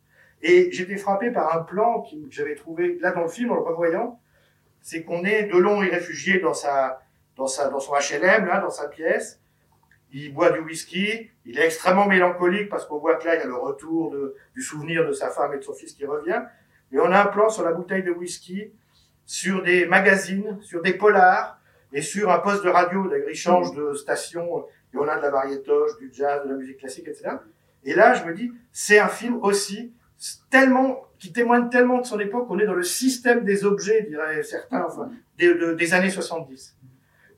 [0.41, 3.61] Et j'étais frappé par un plan que j'avais trouvé là dans le film en le
[3.61, 4.19] revoyant,
[4.81, 7.01] c'est qu'on est Delon est réfugié dans sa
[7.35, 9.39] dans sa dans son HLM là dans sa pièce.
[10.17, 13.43] Il boit du whisky, il est extrêmement mélancolique parce qu'on voit que là il y
[13.43, 14.15] a le retour
[14.55, 16.41] du souvenir de sa femme et de son fils qui revient.
[16.93, 18.71] Et on a un plan sur la bouteille de whisky,
[19.25, 21.59] sur des magazines, sur des polars
[21.91, 23.07] et sur un poste de radio.
[23.09, 26.55] D'ailleurs, il change de station et on a de la variétoche, du jazz, de la
[26.55, 27.31] musique classique, etc.
[27.83, 29.93] Et là, je me dis, c'est un film aussi
[30.49, 34.43] tellement qui témoigne tellement de son époque qu'on est dans le système des objets, diraient
[34.43, 34.87] certains,
[35.37, 36.77] des, de- des années 70.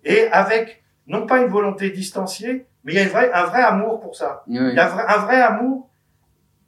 [0.04, 3.62] Et avec non pas une volonté distanciée, mais il y a une vraie- un vrai
[3.64, 4.44] amour pour ça.
[4.48, 4.58] Oui.
[4.58, 5.90] Il y a un vrai, un vrai amour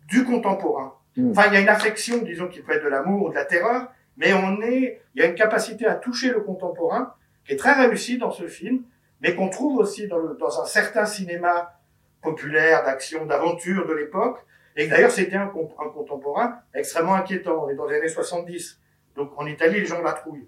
[0.08, 0.94] du contemporain.
[1.32, 3.46] Enfin, il y a une affection, disons, qui peut être de l'amour ou de la
[3.46, 3.88] terreur,
[4.18, 7.14] mais on est, il y a une capacité à toucher le contemporain
[7.46, 8.84] qui est très réussie dans ce film,
[9.22, 11.74] mais qu'on trouve aussi dans, le, dans un certain cinéma
[12.22, 14.40] populaire, d'action, d'aventure de l'époque.
[14.78, 17.66] Et d'ailleurs, c'était un, contemporain extrêmement inquiétant.
[17.66, 18.80] On est dans les années 70.
[19.16, 20.48] Donc, en Italie, les gens la trouillent.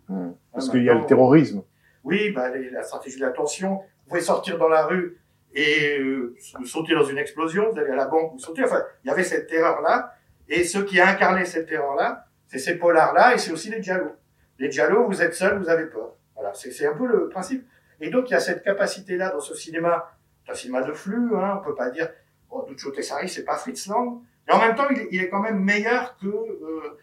[0.53, 1.63] Parce Hein, qu'il y a le terrorisme.
[2.03, 3.75] Oui, bah, la stratégie de l'attention.
[3.75, 5.17] Vous pouvez sortir dans la rue
[5.53, 6.35] et euh,
[6.65, 7.71] sauter dans une explosion.
[7.71, 8.63] Vous allez à la banque, vous sautez.
[8.63, 10.15] Enfin, il y avait cette terreur-là.
[10.47, 14.11] Et ceux qui incarnaient cette terreur-là, c'est ces polars-là et c'est aussi les giallo.
[14.59, 16.15] Les giallo, vous êtes seul, vous avez peur.
[16.35, 17.65] Voilà, c'est un peu le principe.
[17.99, 20.11] Et donc, il y a cette capacité-là dans ce cinéma,
[20.45, 22.09] c'est un cinéma de flux, hein, on peut pas dire,
[22.49, 24.21] oh, Duccio Tessari, c'est pas Fritz Lang.
[24.47, 26.99] Mais en même temps, il est, il est quand même meilleur que euh,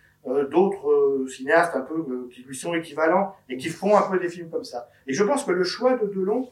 [0.51, 4.18] d'autres euh, cinéastes un peu euh, qui lui sont équivalents et qui font un peu
[4.18, 4.89] des films comme ça.
[5.07, 6.51] Et je pense que le choix de Delon,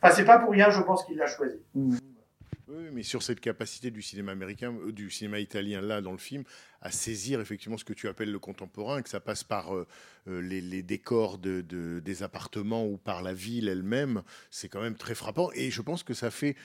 [0.00, 1.56] enfin, c'est pas pour rien, je pense qu'il l'a choisi.
[1.74, 6.18] Oui, mais sur cette capacité du cinéma américain, euh, du cinéma italien là dans le
[6.18, 6.44] film,
[6.80, 9.86] à saisir effectivement ce que tu appelles le contemporain, que ça passe par euh,
[10.28, 14.80] euh, les, les décors de, de- des appartements ou par la ville elle-même, c'est quand
[14.80, 15.50] même très frappant.
[15.54, 16.56] Et je pense que ça fait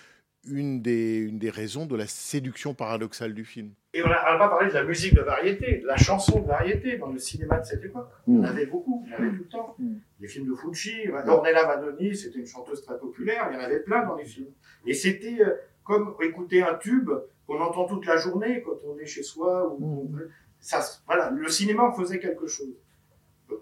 [0.50, 3.72] une des, une des raisons de la séduction paradoxale du film.
[3.94, 6.98] Et on n'a pas parlé de la musique de variété, de la chanson de variété
[6.98, 8.08] dans le cinéma de cette époque.
[8.28, 9.76] On en avait beaucoup, on en avait tout le temps.
[10.20, 13.80] Les films de Fucci, Ornella Vanoni, c'était une chanteuse très populaire, il y en avait
[13.80, 14.52] plein dans les films.
[14.86, 17.10] Et c'était, euh, comme écouter un tube
[17.48, 19.74] qu'on entend toute la journée quand on est chez soi.
[19.80, 20.12] Ou,
[20.60, 22.76] ça, voilà, le cinéma en faisait quelque chose.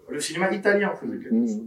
[0.08, 1.62] Le cinéma italien en faisait quelque chose.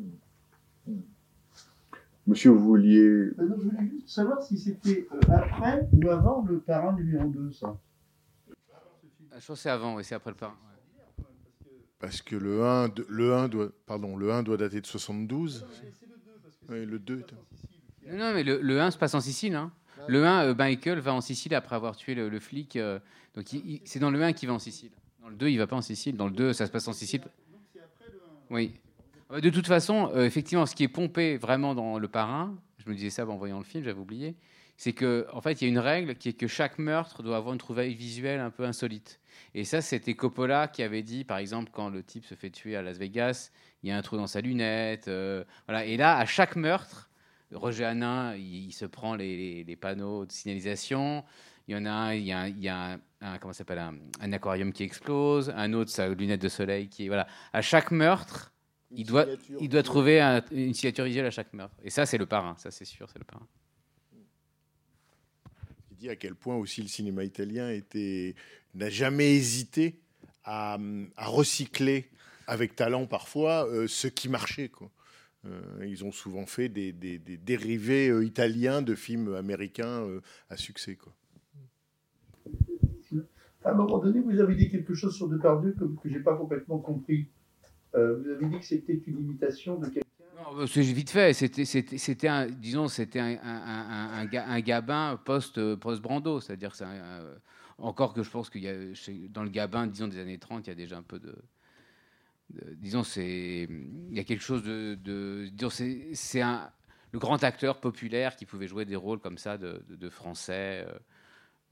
[2.29, 2.99] Monsieur, vous vouliez.
[2.99, 7.27] Euh, non, je voulais juste savoir si c'était euh, après ou avant le parrain numéro
[7.27, 7.75] 2, ça.
[8.47, 8.53] Je
[9.31, 10.53] pense que c'est avant, oui, c'est après le parrain.
[11.17, 11.25] ouais.
[11.97, 15.65] Parce que le 1, de- le 1 doit, pardon, le 1 doit dater de 72.
[16.69, 17.23] Oui, le 2.
[18.11, 19.55] Non, non, mais le, le 1 se passe en Sicile.
[19.55, 19.71] hein.
[20.07, 22.75] Le 1, euh, Michael va en Sicile après avoir tué le, le flic.
[22.75, 22.99] euh,
[23.33, 24.91] donc il- il- c'est dans le 1 qu'il va en Sicile.
[25.21, 26.15] Dans le 2, il va pas en Sicile.
[26.15, 27.21] Dans le 2, ça se passe en Sicile.
[28.51, 28.73] Oui.
[29.31, 32.89] Euh, De toute façon, euh, effectivement, ce qui est pompé vraiment dans le parrain, je
[32.89, 34.35] me disais ça en voyant le film, j'avais oublié,
[34.77, 37.37] c'est que en fait, il y a une règle qui est que chaque meurtre doit
[37.37, 39.19] avoir une trouvaille visuelle un peu insolite.
[39.53, 42.75] Et ça, c'était Coppola qui avait dit, par exemple, quand le type se fait tuer
[42.75, 43.51] à Las Vegas,
[43.83, 45.07] il y a un trou dans sa lunette.
[45.07, 45.85] euh, voilà.
[45.85, 47.09] Et là, à chaque meurtre,
[47.53, 51.23] Roger Hanin, il, se prend les, panneaux de signalisation.
[51.67, 54.33] Il y en a un, il y a, un- il y comment s'appelle, un, un
[54.33, 57.07] aquarium qui explose, un autre, sa lunette de soleil qui.
[57.07, 57.27] Voilà.
[57.53, 58.53] À chaque meurtre,
[58.91, 59.25] il doit,
[59.59, 61.75] il doit trouver un- une signature visuelle à chaque meurtre.
[61.83, 63.47] Et ça, c'est le parrain, ça c'est sûr, c'est le parrain.
[65.91, 68.35] Il dit à quel point aussi le cinéma italien était
[68.73, 69.99] n'a jamais hésité
[70.43, 70.77] à,
[71.17, 72.09] à recycler
[72.47, 74.69] avec talent parfois euh, ce qui marchait.
[74.69, 74.89] Quoi.
[75.45, 80.21] Euh, ils ont souvent fait des, des- des dérivés euh, italiens de films américains euh,
[80.49, 80.95] à succès.
[80.95, 81.13] Quoi.
[83.65, 86.35] À un moment donné, vous avez dit quelque chose sur Depardieu que, que j'ai pas
[86.35, 87.27] complètement compris.
[87.95, 90.01] Euh, vous avez dit que c'était une imitation de quelqu'un.
[90.37, 91.33] Non, euh, C'est vite fait.
[91.33, 96.71] C'était, un, disons, c'était un, un, un, un, ga- un gabin post, post Brando, c'est-à-dire
[96.71, 97.25] que c'est un- un-
[97.77, 98.73] encore que je pense qu'il y a
[99.29, 101.35] dans le gabin, disons des années 30, il y a déjà un peu de,
[102.51, 106.69] de- disons, c'est, il y a quelque chose de, de disons, c'est, c'est un,
[107.11, 110.85] le grand acteur populaire qui pouvait jouer des rôles comme ça de, de- de français
[110.87, 110.99] euh,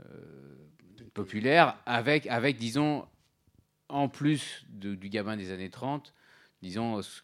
[0.05, 3.05] euh, populaire, avec, avec, disons,
[3.89, 6.13] en plus du gabin des années 30,
[6.61, 7.21] disons, ce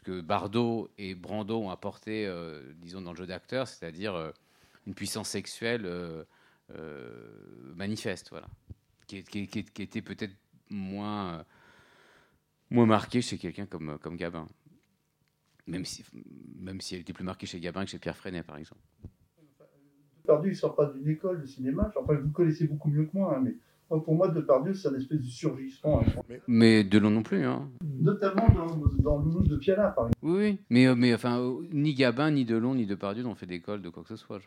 [0.00, 4.30] que, Bardot et Brando ont apporté, euh, disons, dans le jeu d'acteur, c'est-à-dire euh,
[4.86, 6.24] une puissance sexuelle euh,
[7.74, 8.48] manifeste, voilà,
[9.06, 10.34] qui, était peut-être
[10.68, 11.44] moins,
[12.70, 14.46] moins marquée chez quelqu'un comme, comme Gabin.
[15.66, 16.04] Même si,
[16.58, 18.80] même si elle était plus marquée chez Gabin que chez Pierre Freinet, par exemple.
[20.22, 21.92] Depardieu, il sort pas d'une école de cinéma.
[21.94, 23.54] Enfin, vous connaissez beaucoup mieux que moi, hein, mais
[23.98, 26.00] pour moi, Depardieu, c'est un espèce de surgissement.
[26.00, 26.34] hein.
[26.46, 27.68] Mais Delon non plus, hein.
[27.82, 30.18] Notamment dans, dans Loulou de Piala, par exemple.
[30.22, 30.58] Oui, oui.
[30.70, 33.88] Mais, euh, mais enfin, euh, ni Gabin, ni Delon, ni Depardieu n'ont fait d'école de
[33.88, 34.38] quoi que ce soit.
[34.38, 34.46] je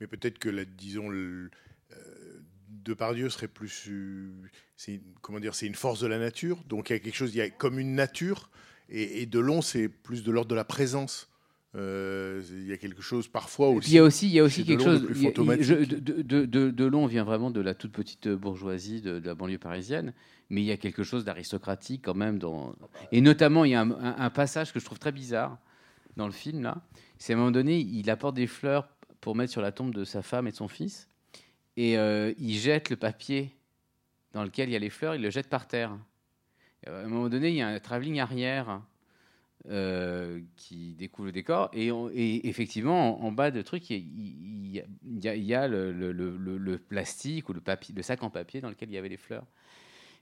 [0.00, 1.50] Mais peut-être que, disons, le,
[1.92, 3.88] euh, Depardieu serait plus.
[3.90, 4.30] euh,
[4.76, 6.58] c'est comment dire C'est une force de la nature.
[6.68, 8.50] Donc il y a quelque chose, il y a comme une nature.
[8.88, 11.29] Et, et Delon, c'est plus de l'ordre de la présence.
[11.76, 13.90] Euh, il y a quelque chose parfois aussi.
[13.90, 15.02] il y a aussi, il y a aussi chez quelque chose.
[15.02, 20.12] de, de, de, vient vraiment de la toute petite bourgeoisie de, de la banlieue parisienne,
[20.48, 22.74] mais il y a quelque chose d'aristocratique quand même dans.
[23.12, 25.58] Et notamment, il y a un, un- un passage que je trouve très bizarre
[26.16, 26.82] dans le film là.
[27.18, 28.88] C'est à un moment donné, il apporte des fleurs
[29.20, 31.08] pour mettre sur la tombe de sa femme et de son fils,
[31.76, 33.54] et euh, il jette le papier
[34.32, 35.96] dans lequel il y a les fleurs, il le jette par terre.
[36.84, 38.80] Et à un moment donné, il y a un travelling arrière
[39.68, 41.70] euh, qui découvre le décor.
[41.74, 48.30] Et, effectivement, en, bas de truc, il y a, le, plastique ou le, sac en
[48.30, 49.44] papier dans lequel il y avait les fleurs.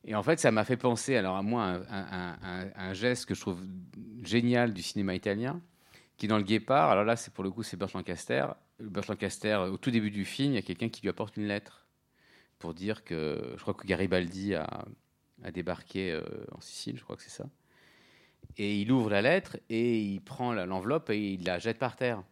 [0.05, 3.41] Et en fait, ça m'a fait penser, alors à moi, un, un- geste que je
[3.41, 3.63] trouve
[4.25, 5.61] génial du cinéma italien,
[6.17, 6.91] qui est dans le Guépard.
[6.91, 8.47] Alors là, c'est pour le coup, c'est Burt Lancaster.
[8.81, 11.47] Burt Lancaster, au tout début du film, il y a quelqu'un qui lui apporte une
[11.47, 11.87] lettre
[12.59, 14.85] pour dire que, je crois que Garibaldi a,
[15.45, 16.23] a débarqué euh,
[16.53, 17.47] en Sicile, je crois que c'est ça.
[18.57, 22.23] Et il ouvre la lettre et il prend l'enveloppe et il la jette par terre.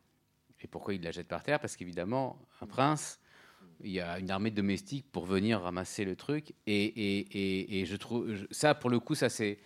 [0.61, 1.61] Et pourquoi il la jette par terre?
[1.61, 3.21] Parce qu'évidemment, un prince,
[3.83, 6.55] il y a une armée de domestiques pour venir ramasser le truc.
[6.67, 9.59] Et, et, et, et je trouve ça, pour le coup, ça c'est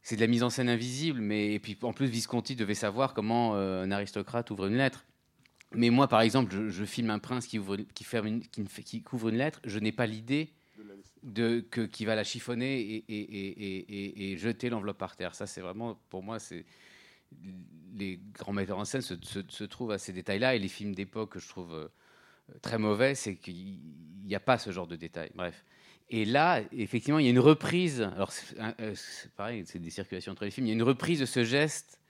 [0.00, 1.20] c'est de la mise en scène invisible.
[1.20, 5.04] Mais et puis en plus, Visconti devait savoir comment euh, un aristocrate ouvre une lettre.
[5.72, 9.28] Mais moi, par exemple, je, filme un prince qui, ouvre, qui, ferme qui, qui couvre
[9.28, 9.60] une lettre.
[9.64, 10.50] Je n'ai pas l'idée
[11.22, 15.34] de que qui va la chiffonner et, et, et, et- et jeter l'enveloppe par terre.
[15.34, 16.64] Ça, c'est vraiment pour moi, c'est
[17.94, 21.32] les grands metteurs en scène se, se- trouvent à ces détails-là et les films d'époque
[21.32, 21.88] que je trouve euh,
[22.62, 23.78] très mauvais, c'est qu'il
[24.24, 25.30] n'y a pas ce genre de détails.
[25.34, 25.64] Bref.
[26.10, 28.00] Et là, effectivement, il y a une reprise.
[28.00, 28.32] Alors,
[28.80, 30.66] euh, c'est pareil, c'est des circulations entre les films.
[30.66, 32.00] Il y a une reprise de ce geste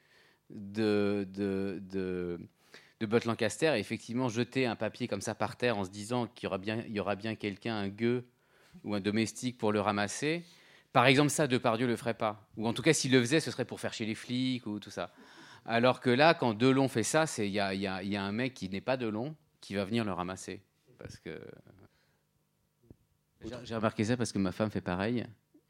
[0.50, 2.38] de, de, de,
[3.00, 3.72] de Lancaster.
[3.76, 6.58] Et effectivement, jeter un papier comme ça par terre en se disant qu'il y aura
[6.58, 8.24] bien, y aura bien quelqu'un, un gueux
[8.84, 10.44] ou un domestique pour le ramasser.
[10.92, 12.48] Par exemple, ça, Depardieu le ferait pas.
[12.56, 14.78] Ou en tout cas, s'il le faisait, ce serait pour faire chez les flics ou
[14.78, 15.12] tout ça.
[15.64, 18.96] Alors que là, quand Delon fait ça, il y a, un mec qui n'est pas
[18.96, 20.62] Delon, qui va venir le ramasser.
[20.98, 21.40] Parce que
[23.64, 25.24] j'ai remarqué ça parce que ma femme fait pareil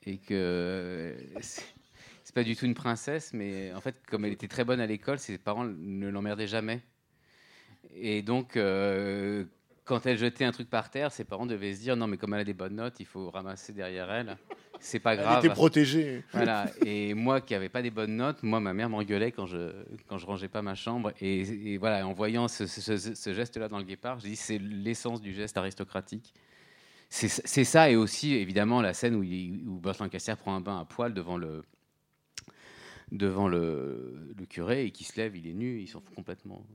[0.06, 4.64] et que c'est pas du tout une princesse, mais en fait, comme elle était très
[4.64, 6.80] bonne à l'école, ses parents ne l'emmerdaient jamais.
[7.94, 9.44] Et donc, euh,
[9.88, 12.34] quand elle jetait un truc par terre, ses parents devaient se dire non, mais comme
[12.34, 14.36] elle a des bonnes notes, il faut ramasser derrière elle.
[14.80, 15.44] C'est pas Elle grave.
[15.44, 16.22] était protégée.
[16.32, 16.70] Voilà.
[16.84, 19.72] Et moi qui n'avais pas des bonnes notes, moi, ma mère m'engueulait quand je
[20.06, 21.12] quand je rangeais pas ma chambre.
[21.20, 24.36] Et, et voilà, en voyant ce, ce- ce- ce geste-là dans le guépard, j'ai dit
[24.36, 26.32] c'est l'essence du geste aristocratique.
[27.10, 30.60] C'est c'est ça, et aussi évidemment la scène où, il, où Burt Lancaster prend un
[30.60, 31.62] bain à poil devant le
[33.10, 36.66] devant le, le curé et qui se lève, il est nu, il s'en fout complètement.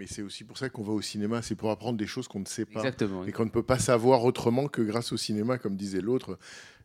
[0.00, 2.40] Mais c'est aussi pour ça qu'on va au cinéma, c'est pour apprendre des choses qu'on
[2.40, 2.80] ne sait pas.
[2.80, 3.22] Exactement.
[3.26, 6.38] Et qu'on ne peut pas savoir autrement que grâce au cinéma, comme disait l'autre.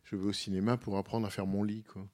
[0.04, 1.82] Je vais au cinéma pour apprendre à faire mon lit.
[1.90, 2.06] Quoi.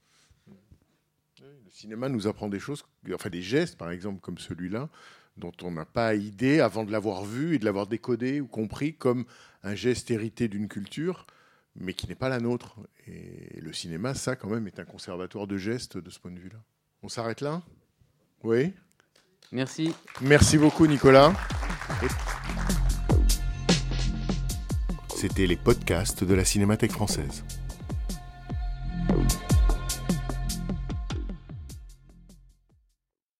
[1.40, 4.90] Le cinéma nous apprend des choses, enfin des gestes par exemple comme celui-là,
[5.36, 8.94] dont on n'a pas idée avant de l'avoir vu et de l'avoir décodé ou compris
[8.94, 9.24] comme
[9.64, 11.26] un geste hérité d'une culture,
[11.74, 12.78] mais qui n'est pas la nôtre.
[13.08, 16.38] Et le cinéma, ça quand même, est un conservatoire de gestes de ce point de
[16.38, 16.62] vue-là.
[17.02, 17.60] On s'arrête là?
[18.44, 18.72] Oui?
[19.52, 19.94] Merci.
[20.22, 21.34] Merci beaucoup Nicolas.
[25.14, 27.44] C'était les podcasts de la Cinémathèque française.